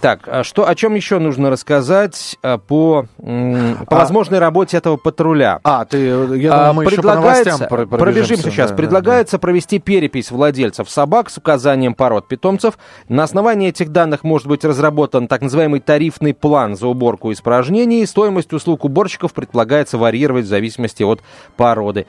Так, 0.00 0.20
а 0.26 0.44
что, 0.44 0.68
о 0.68 0.74
чем 0.74 0.94
еще 0.94 1.18
нужно 1.18 1.50
рассказать 1.50 2.38
по, 2.42 2.58
по 2.66 3.06
А- 3.18 3.84
возможной 3.88 4.38
работе 4.38 4.76
этого 4.76 4.96
патруля? 4.96 5.58
А, 5.64 5.84
ты, 5.84 5.98
я 6.06 6.16
думаю, 6.52 6.74
мы 6.74 6.84
еще 6.84 6.96
по 6.96 7.02
предлагается, 7.02 7.50
новостям 7.50 7.68
про- 7.68 7.86
пробежимся 7.86 8.50
сейчас. 8.50 8.70
да, 8.70 8.76
да, 8.76 8.82
предлагается 8.82 9.38
провести 9.38 9.78
перепись 9.78 10.30
владельцев 10.30 10.88
собак 10.88 11.30
с 11.30 11.38
указанием 11.38 11.94
пород 11.94 12.28
питомцев. 12.28 12.78
На 13.08 13.24
основании 13.24 13.68
этих 13.70 13.90
данных 13.90 14.22
может 14.22 14.46
быть 14.46 14.64
разработан 14.64 15.15
так 15.28 15.42
называемый 15.42 15.80
тарифный 15.80 16.34
план 16.34 16.76
за 16.76 16.86
уборку 16.86 17.32
испражнений. 17.32 18.04
Стоимость 18.06 18.52
услуг 18.52 18.84
уборщиков 18.84 19.32
предполагается 19.32 19.98
варьировать 19.98 20.44
в 20.44 20.48
зависимости 20.48 21.02
от 21.02 21.22
породы 21.56 22.06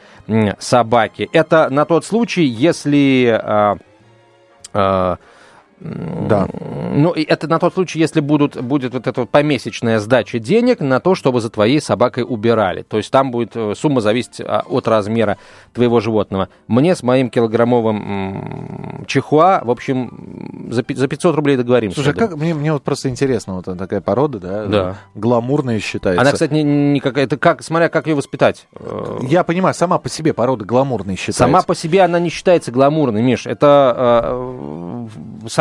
собаки. 0.60 1.30
Это 1.34 1.70
на 1.70 1.86
тот 1.86 2.06
случай, 2.06 2.46
если... 2.46 3.39
а, 3.41 3.78
а, 4.74 5.17
Да. 5.80 6.48
ну, 6.96 7.13
это 7.13 7.48
на 7.48 7.60
тот 7.60 7.76
случай, 7.76 8.00
если 8.00 8.20
будут, 8.20 8.60
будет 8.62 8.94
вот 8.94 9.06
эта 9.06 9.26
помесячная 9.26 10.00
сдача 10.00 10.40
денег 10.40 10.80
на 10.80 11.00
то, 11.00 11.13
чтобы 11.13 11.40
за 11.40 11.50
твоей 11.52 11.80
собакой 11.82 12.26
убирали. 12.28 12.82
То 12.82 12.98
есть 12.98 13.12
там 13.12 13.30
будет 13.30 13.56
э, 13.56 13.74
сумма 13.76 14.02
зависеть 14.02 14.42
а, 14.42 14.63
от 14.68 14.88
размера 14.88 15.38
твоего 15.74 16.00
животного. 16.00 16.50
Мне 16.68 16.96
с 16.96 17.04
моим 17.04 17.30
килограммовым 17.30 19.06
чихуа, 19.08 19.62
в 19.63 19.70
общем, 19.70 20.68
за, 20.72 20.84
за 20.88 21.08
500 21.08 21.36
рублей 21.36 21.58
договоримся. 21.58 21.96
Слушай, 21.96 22.13
да. 22.16 22.28
как, 22.28 22.38
мне, 22.38 22.56
мне 22.56 22.74
вот 22.74 22.84
просто 22.84 23.10
интересно, 23.10 23.56
вот 23.56 23.78
такая 23.78 24.02
порода, 24.02 24.40
да? 24.40 24.66
Да. 24.66 24.98
Гламурная 25.13 25.80
считается. 25.80 26.22
Она, 26.22 26.32
кстати, 26.32 26.54
не, 26.54 26.63
не 26.63 27.00
какая-то, 27.00 27.38
как, 27.38 27.62
смотря 27.63 27.90
как 27.90 28.08
ее 28.08 28.16
воспитать. 28.16 28.68
Э, 28.74 29.20
Я 29.22 29.44
понимаю, 29.44 29.76
сама 29.76 30.00
по 30.00 30.10
себе 30.10 30.34
порода 30.34 30.66
гламурная 30.66 31.16
считается. 31.16 31.44
Сама 31.44 31.62
по 31.62 31.76
себе 31.76 32.02
она 32.02 32.20
не 32.20 32.30
считается 32.30 32.72
гламурной, 32.72 33.22
Миш. 33.22 33.46
Это 33.46 33.96
э, 33.98 35.08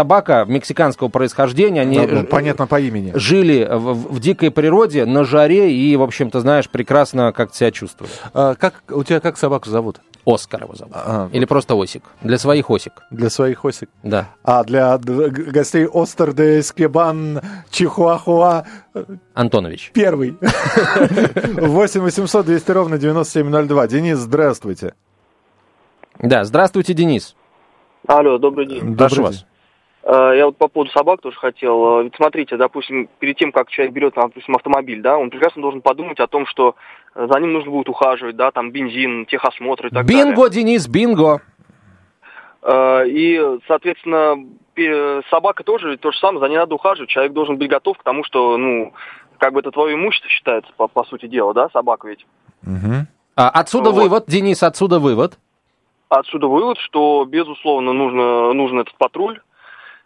собака 0.06 0.44
мексиканского 0.46 1.08
происхождения. 1.08 1.80
Они 1.82 1.98
Ну, 1.98 2.06
ну, 2.06 2.20
ж- 2.22 2.26
понятно 2.26 2.66
по 2.68 2.80
имени. 2.80 3.10
жили 3.16 3.66
в, 3.68 4.14
в 4.14 4.20
дикой 4.20 4.50
природе, 4.52 5.04
на 5.04 5.24
жаре 5.24 5.72
и, 5.72 5.96
в 5.96 6.02
общем-то, 6.02 6.40
знаешь, 6.40 6.68
прекрасно 6.70 7.32
как 7.32 7.52
себя 7.54 7.72
чувствуют. 7.72 8.12
А, 8.32 8.54
как, 8.54 8.74
у 8.90 9.02
тебя 9.02 9.18
как 9.18 9.36
собаку 9.36 9.68
зовут? 9.68 10.00
Оскар 10.24 10.62
его 10.62 10.74
зовут. 10.74 10.92
А, 10.96 11.28
Или 11.32 11.44
просто 11.44 11.74
Осик. 11.80 12.02
Для 12.22 12.38
своих 12.38 12.70
Осик. 12.70 12.92
Для 13.10 13.30
своих 13.30 13.64
осик. 13.64 13.88
Да. 14.04 14.28
А 14.44 14.62
для 14.64 14.96
гостей 14.98 15.86
Остер 15.92 16.32
де 16.34 16.60
Эскебан 16.60 17.40
Чихуахуа 17.70 18.64
э, 18.94 19.04
Антонович. 19.34 19.90
первый. 19.92 20.36
8 20.40 22.00
800 22.00 22.46
200 22.46 22.70
ровно 22.72 22.98
9702. 22.98 23.86
Денис, 23.88 24.18
здравствуйте. 24.18 24.94
Да, 26.20 26.44
здравствуйте, 26.44 26.94
Денис. 26.94 27.34
Алло, 28.08 28.38
добрый 28.38 28.66
день. 28.66 28.96
Прошу 28.96 29.16
Добрый 29.16 29.24
вас. 29.26 29.34
день. 29.36 29.46
Э, 30.08 30.34
Я 30.36 30.46
вот 30.46 30.56
по 30.56 30.68
поводу 30.68 30.90
собак 30.92 31.20
тоже 31.20 31.36
хотел. 31.36 32.00
Э, 32.00 32.04
Ведь 32.04 32.14
смотрите, 32.14 32.56
допустим, 32.56 33.08
перед 33.18 33.36
тем, 33.36 33.50
как 33.50 33.68
человек 33.70 33.92
берет, 33.92 34.14
допустим, 34.14 34.54
автомобиль, 34.54 35.02
да, 35.02 35.18
он 35.18 35.30
прекрасно 35.30 35.62
должен 35.62 35.82
подумать 35.82 36.20
о 36.20 36.28
том, 36.28 36.46
что 36.46 36.76
э, 37.16 37.26
за 37.30 37.40
ним 37.40 37.52
нужно 37.52 37.72
будет 37.72 37.88
ухаживать, 37.88 38.36
да, 38.36 38.52
там 38.52 38.70
бензин, 38.70 39.26
техосмотр 39.26 39.88
и 39.88 39.90
так 39.90 40.06
Бинго, 40.06 40.48
Денис, 40.48 40.86
бинго. 40.86 41.40
далее. 42.62 43.02
Э, 43.02 43.08
И, 43.08 43.58
соответственно, 43.66 44.36
собака 45.30 45.64
тоже 45.64 45.96
то 45.96 46.12
же 46.12 46.18
самое, 46.18 46.38
за 46.40 46.48
ней 46.48 46.58
надо 46.58 46.74
ухаживать. 46.76 47.10
Человек 47.10 47.32
должен 47.32 47.56
быть 47.56 47.68
готов 47.68 47.98
к 47.98 48.02
тому, 48.04 48.22
что, 48.22 48.56
ну, 48.58 48.92
как 49.38 49.54
бы 49.54 49.60
это 49.60 49.72
твое 49.72 49.94
имущество 49.96 50.30
считается, 50.30 50.70
по, 50.76 50.86
по 50.86 51.02
сути 51.04 51.26
дела, 51.26 51.52
да, 51.52 51.68
собака 51.70 52.06
ведь. 52.08 52.24
Мгм. 52.62 53.08
А, 53.34 53.48
отсюда 53.50 53.90
Вот. 53.90 54.02
вывод, 54.02 54.24
Денис, 54.28 54.62
отсюда 54.62 54.98
вывод. 55.00 55.38
Отсюда 56.08 56.46
вывод, 56.46 56.78
что, 56.78 57.24
безусловно, 57.28 57.92
нужно, 57.92 58.52
нужен 58.52 58.78
этот 58.78 58.94
патруль, 58.96 59.40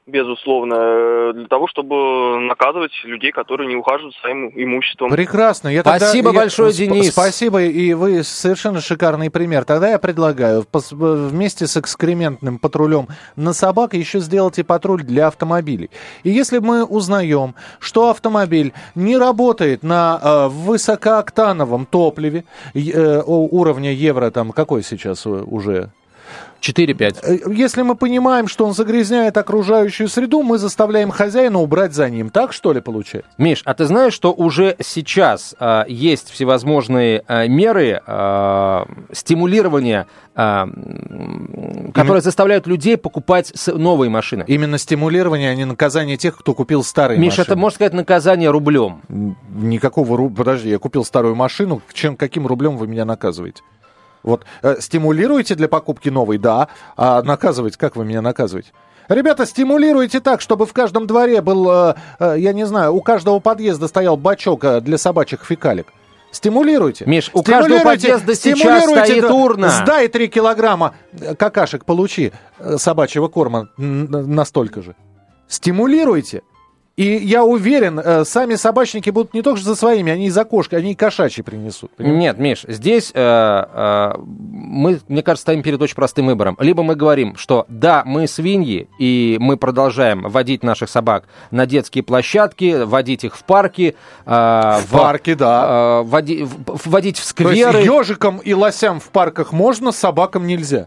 безусловно, 0.06 0.74
э, 0.76 1.32
для 1.34 1.46
того, 1.46 1.68
чтобы 1.68 2.40
наказывать 2.40 2.90
людей, 3.04 3.30
которые 3.32 3.68
не 3.68 3.76
ухаживают 3.76 4.14
за 4.14 4.20
своим 4.20 4.50
имуществом. 4.54 5.10
Прекрасно. 5.10 5.68
Я 5.68 5.82
Спасибо 5.82 6.30
тогда- 6.30 6.40
я- 6.40 6.44
большое, 6.44 6.70
сп- 6.72 6.76
Денис. 6.76 7.12
Спасибо, 7.12 7.62
и 7.62 7.92
вы 7.94 8.24
совершенно 8.24 8.80
шикарный 8.80 9.30
пример. 9.30 9.64
Тогда 9.64 9.90
я 9.90 9.98
предлагаю 9.98 10.62
пос- 10.62 10.94
вместе 10.94 11.66
с 11.66 11.76
экскрементным 11.76 12.58
патрулем 12.58 13.06
на 13.36 13.52
собак 13.52 13.94
еще 13.94 14.18
сделать 14.20 14.58
и 14.58 14.62
патруль 14.64 15.02
для 15.04 15.28
автомобилей. 15.28 15.90
И 16.24 16.30
если 16.30 16.58
мы 16.58 16.84
узнаем, 16.84 17.54
что 17.78 18.10
автомобиль 18.10 18.72
не 18.96 19.16
работает 19.16 19.82
на 19.82 20.18
э, 20.22 20.48
высокооктановом 20.48 21.86
топливе 21.86 22.44
э, 22.74 23.22
уровня 23.26 23.92
евро, 23.92 24.30
там 24.30 24.50
какой 24.52 24.82
сейчас 24.82 25.24
э, 25.26 25.30
уже 25.30 25.90
4-5. 26.61 27.18
Э, 27.23 27.38
Если 27.53 27.83
мы 27.83 27.94
понимаем, 27.94 28.46
что 28.49 28.66
он 28.66 28.75
загрязняет 28.75 29.37
окружающую 29.37 30.09
среду, 30.09 30.42
мы 30.42 30.59
заставляем 30.59 31.11
хозяина 31.11 31.61
убрать 31.61 31.94
за 31.94 32.09
ним. 32.11 32.31
Так 32.31 32.53
что 32.53 32.73
ли 32.73 32.81
получается? 32.81 33.31
Миш, 33.38 33.62
а 33.64 33.75
ты 33.75 33.87
знаешь, 33.87 34.12
что 34.12 34.33
уже 34.33 34.77
сейчас 34.81 35.55
а, 35.59 35.85
есть 35.88 36.31
всевозможные 36.31 37.23
а, 37.27 37.46
меры 37.46 38.01
а, 38.07 38.87
стимулирования, 39.12 40.07
м, 40.37 41.92
которые 41.94 42.23
заставляют 42.23 42.66
людей 42.66 42.96
покупать 42.96 43.53
новые 43.66 44.11
машины? 44.11 44.44
Именно 44.46 44.79
стимулирование, 44.79 45.51
а 45.51 45.55
не 45.55 45.64
наказание 45.64 46.16
тех, 46.16 46.37
кто 46.37 46.55
купил 46.55 46.83
старые 46.85 47.18
Миш, 47.18 47.33
машины. 47.38 47.44
это, 47.44 47.57
можно 47.57 47.75
сказать, 47.77 47.92
наказание 47.94 48.51
рублем. 48.51 49.03
Никакого 49.09 50.16
рубля. 50.16 50.37
Подожди, 50.37 50.68
я 50.70 50.79
купил 50.79 51.05
старую 51.05 51.35
машину. 51.35 51.83
Чем, 51.92 52.16
каким 52.16 52.46
рублем 52.46 52.77
вы 52.77 52.87
меня 52.87 53.05
наказываете? 53.05 53.62
Вот 54.22 54.44
э, 54.62 54.76
стимулируете 54.80 55.54
для 55.54 55.68
покупки 55.68 56.09
новой, 56.09 56.38
да. 56.38 56.68
А 56.96 57.22
наказывать, 57.22 57.76
как 57.76 57.96
вы 57.96 58.04
меня 58.04 58.22
наказываете? 58.22 58.72
Ребята, 59.11 59.44
стимулируйте 59.44 60.20
так, 60.20 60.40
чтобы 60.40 60.66
в 60.66 60.72
каждом 60.72 61.09
дворе 61.09 61.42
был, 61.42 61.68
э, 61.68 61.94
э, 62.20 62.35
я 62.38 62.52
не 62.52 62.64
знаю, 62.64 62.94
у 62.94 63.00
каждого 63.00 63.40
подъезда 63.40 63.88
стоял 63.88 64.16
бачок 64.16 64.64
э, 64.64 64.80
для 64.80 64.98
собачьих 64.98 65.44
фекалик. 65.44 65.88
Стимулируйте. 66.30 67.06
Миш, 67.06 67.28
у 67.33 67.42
каждого 67.42 67.78
Стимулируйте, 67.80 68.09
подъезда 68.09 68.35
сейчас 68.37 68.85
стоит 68.85 69.24
урна. 69.24 69.68
Сдай 69.68 70.06
3 70.06 70.28
килограмма 70.28 70.94
какашек, 71.37 71.85
получи 71.85 72.33
собачьего 72.76 73.26
корма 73.26 73.68
настолько 73.76 74.80
же. 74.80 74.94
Стимулируйте. 75.48 76.42
И 77.00 77.16
я 77.16 77.44
уверен, 77.44 77.98
э, 77.98 78.24
сами 78.26 78.56
собачники 78.56 79.08
будут 79.08 79.32
не 79.32 79.40
только 79.40 79.62
за 79.62 79.74
своими, 79.74 80.12
они 80.12 80.26
и 80.26 80.30
за 80.30 80.44
кошкой, 80.44 80.80
они 80.80 80.92
и 80.92 80.94
кошачьи 80.94 81.42
принесут. 81.42 81.90
понимаешь? 81.96 82.18
Нет, 82.20 82.38
Миш, 82.38 82.64
здесь 82.68 83.10
э, 83.14 83.18
э, 83.18 84.12
мы, 84.18 85.00
мне 85.08 85.22
кажется, 85.22 85.42
стоим 85.42 85.62
перед 85.62 85.80
очень 85.80 85.94
простым 85.94 86.26
выбором. 86.26 86.58
Либо 86.60 86.82
мы 86.82 86.96
говорим, 86.96 87.36
что 87.36 87.64
да, 87.68 88.02
мы 88.04 88.26
свиньи, 88.28 88.86
и 88.98 89.38
мы 89.40 89.56
продолжаем 89.56 90.22
водить 90.28 90.62
наших 90.62 90.90
собак 90.90 91.24
на 91.50 91.64
детские 91.64 92.04
площадки, 92.04 92.82
водить 92.84 93.24
их 93.24 93.34
в 93.34 93.44
парки. 93.44 93.96
э, 94.26 94.30
В 94.80 94.90
парке, 94.92 95.34
да. 95.36 96.02
э, 96.02 96.06
води- 96.06 96.44
в- 96.44 96.86
вводить 96.90 97.16
в 97.18 97.32
То 97.32 97.50
есть 97.50 97.62
скверы. 97.62 97.78
ежикам 97.80 98.38
и 98.38 98.52
лосям 98.52 99.00
в 99.00 99.08
парках 99.08 99.52
можно, 99.52 99.90
собакам 99.90 100.46
нельзя. 100.46 100.86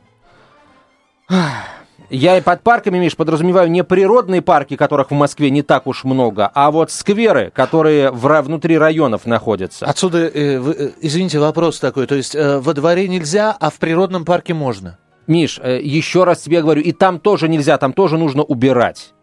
Я 2.15 2.38
и 2.38 2.41
под 2.41 2.62
парками, 2.62 2.99
Миш, 2.99 3.15
подразумеваю 3.15 3.71
не 3.71 3.84
природные 3.84 4.43
парки, 4.43 4.76
которых 4.76 5.10
в 5.10 5.15
Москве 5.15 5.49
не 5.49 5.63
так 5.63 5.88
уж 5.88 6.04
много, 6.04 6.45
а 6.54 6.69
вот 6.69 6.91
скверы, 6.91 7.49
которые 7.49 8.12
в 8.12 8.41
внутри 8.43 8.78
районов 8.78 9.26
находятся. 9.26 9.88
Отсюда, 9.88 10.19
э, 10.28 10.60
вы, 10.60 10.73
э, 10.73 10.91
извините, 11.02 11.39
вопрос 11.39 11.80
такой. 11.80 12.06
То 12.06 12.13
есть 12.13 12.36
э, 12.36 12.60
во 12.60 12.76
дворе 12.76 13.08
нельзя, 13.08 13.58
а 13.60 13.71
в 13.71 13.80
природном 13.80 14.26
парке 14.26 14.54
можно? 14.54 14.99
Миш, 15.26 15.60
э, 15.63 15.82
еще 15.82 16.23
раз 16.23 16.41
тебе 16.41 16.62
говорю, 16.62 16.84
и 16.84 16.91
там 16.91 17.19
тоже 17.19 17.49
нельзя, 17.49 17.80
там 17.80 17.93
тоже 17.93 18.19
нужно 18.19 18.43
убирать. 18.43 19.15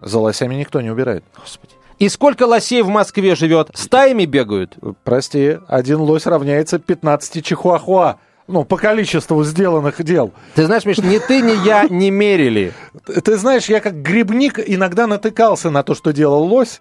За 0.00 0.18
лосями 0.18 0.54
никто 0.54 0.80
не 0.80 0.90
убирает. 0.90 1.24
Господи. 1.38 1.74
И 1.98 2.08
сколько 2.08 2.44
лосей 2.44 2.80
в 2.80 2.88
Москве 2.88 3.34
живет? 3.34 3.68
Стаями 3.74 4.24
бегают? 4.24 4.78
Прости, 5.04 5.58
один 5.68 6.00
лось 6.00 6.24
равняется 6.24 6.78
15 6.78 7.44
чихуахуа. 7.44 8.16
Ну, 8.50 8.64
по 8.64 8.76
количеству 8.76 9.44
сделанных 9.44 10.02
дел. 10.02 10.32
Ты 10.56 10.66
знаешь, 10.66 10.84
Миш, 10.84 10.98
ни 10.98 11.18
ты, 11.18 11.40
ни 11.40 11.64
я 11.64 11.86
не 11.88 12.10
мерили. 12.10 12.72
Ты 13.06 13.36
знаешь, 13.36 13.66
я 13.66 13.80
как 13.80 14.02
грибник 14.02 14.58
иногда 14.58 15.06
натыкался 15.06 15.70
на 15.70 15.84
то, 15.84 15.94
что 15.94 16.12
делал 16.12 16.42
лось. 16.42 16.80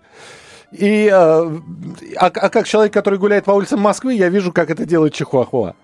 И, 0.72 1.06
э, 1.06 1.12
а, 1.12 1.52
а 2.18 2.50
как 2.50 2.68
человек, 2.68 2.92
который 2.92 3.20
гуляет 3.20 3.46
по 3.46 3.52
улицам 3.52 3.80
Москвы, 3.82 4.16
я 4.16 4.30
вижу, 4.30 4.52
как 4.52 4.72
это 4.72 4.86
делает 4.86 5.14
Чихуахуа. 5.14 5.76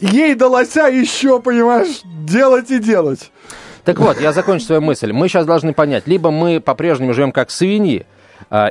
Ей 0.00 0.34
до 0.34 0.48
лося 0.48 0.88
еще, 0.88 1.40
понимаешь, 1.40 2.00
делать 2.04 2.70
и 2.70 2.78
делать. 2.78 3.30
Так 3.84 3.98
вот, 3.98 4.18
я 4.18 4.32
закончу 4.32 4.64
свою 4.64 4.80
мысль. 4.80 5.12
Мы 5.12 5.28
сейчас 5.28 5.44
должны 5.44 5.74
понять, 5.74 6.06
либо 6.06 6.30
мы 6.30 6.58
по-прежнему 6.60 7.12
живем 7.12 7.32
как 7.32 7.50
свиньи, 7.50 8.06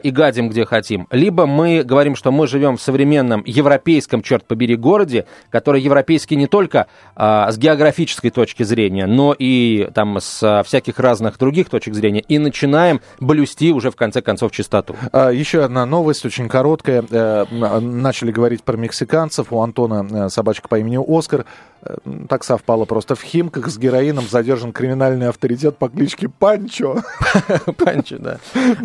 и 0.04 0.12
гадим 0.12 0.50
где 0.50 0.66
хотим, 0.66 1.08
либо 1.12 1.46
мы 1.46 1.84
говорим, 1.84 2.16
что 2.16 2.32
мы 2.32 2.48
живем 2.48 2.78
в 2.78 2.82
современном 2.82 3.44
европейском, 3.46 4.22
черт 4.22 4.46
побери, 4.46 4.76
городе, 4.76 5.26
который 5.50 5.82
европейский 5.82 6.36
не 6.36 6.48
только 6.48 6.88
а, 7.16 7.52
с 7.52 7.58
географической 7.58 8.30
точки 8.30 8.64
зрения, 8.64 9.06
но 9.06 9.36
и 9.38 9.90
там 9.94 10.18
с 10.20 10.42
а, 10.44 10.64
всяких 10.64 11.00
разных 11.00 11.38
других 11.38 11.70
точек 11.70 11.94
зрения, 11.94 12.22
и 12.22 12.40
начинаем 12.40 13.02
блюсти 13.20 13.72
уже 13.72 13.92
в 13.92 13.96
конце 13.96 14.22
концов 14.22 14.52
чистоту. 14.52 14.96
А, 15.12 15.30
Еще 15.30 15.64
одна 15.64 15.86
новость, 15.86 16.26
очень 16.26 16.50
короткая. 16.50 17.04
Э, 17.10 17.46
м, 17.50 18.02
Начали 18.02 18.32
говорить 18.32 18.64
про 18.64 18.78
мексиканцев. 18.78 19.52
У 19.52 19.62
Антона 19.62 20.26
э, 20.26 20.30
собачка 20.30 20.68
по 20.68 20.80
имени 20.80 21.00
Оскар. 21.06 21.46
Э, 21.84 21.96
Так 22.28 22.44
совпало 22.44 22.86
просто. 22.86 23.15
В 23.15 23.22
Химках 23.22 23.67
с 23.67 23.78
героином 23.78 24.26
задержан 24.28 24.72
криминальный 24.72 25.30
авторитет 25.30 25.78
по 25.78 25.89
кличке 25.89 26.30
Панчо. 26.30 26.98
Панчо, 27.78 28.17
да. 28.20 28.38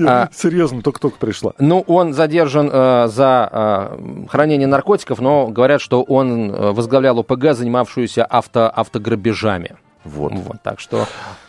А, 0.06 0.28
Серьезно, 0.32 0.82
только-только 0.82 1.18
пришла. 1.18 1.52
Ну, 1.59 1.80
он 1.87 2.12
задержан 2.12 2.70
э, 2.72 3.09
за 3.09 3.48
э, 3.52 4.26
хранение 4.28 4.66
наркотиков, 4.66 5.20
но 5.20 5.48
говорят, 5.48 5.80
что 5.80 6.02
он 6.02 6.50
э, 6.50 6.72
возглавлял 6.72 7.18
ОПГ, 7.18 7.52
занимавшуюся 7.52 8.24
авто, 8.24 8.70
автограбежами. 8.74 9.76
Вот. 10.04 10.32
Вот, 10.35 10.62
так 10.62 10.80
что 10.80 11.06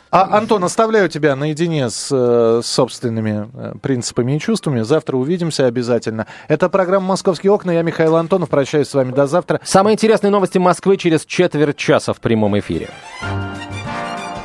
А, 0.10 0.38
Антон, 0.38 0.64
оставляю 0.64 1.10
тебя 1.10 1.36
наедине 1.36 1.90
с 1.90 2.10
э, 2.12 2.62
собственными 2.64 3.50
э, 3.54 3.74
принципами 3.82 4.36
и 4.36 4.40
чувствами. 4.40 4.82
Завтра 4.82 5.18
увидимся 5.18 5.66
обязательно. 5.66 6.28
Это 6.48 6.70
программа 6.70 7.08
«Московские 7.08 7.52
окна». 7.52 7.72
Я 7.72 7.82
Михаил 7.82 8.16
Антонов. 8.16 8.50
Прощаюсь 8.50 8.88
с 8.88 8.94
вами 8.94 9.12
до 9.12 9.28
завтра. 9.28 9.60
Самые 9.64 9.96
интересные 9.96 10.32
новости 10.32 10.58
Москвы 10.58 10.98
через 10.98 11.26
четверть 11.26 11.78
часа 11.78 12.14
в 12.14 12.20
прямом 12.20 12.58
эфире. 12.58 12.90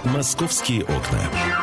«Московские 0.05 0.83
окна». 0.83 1.62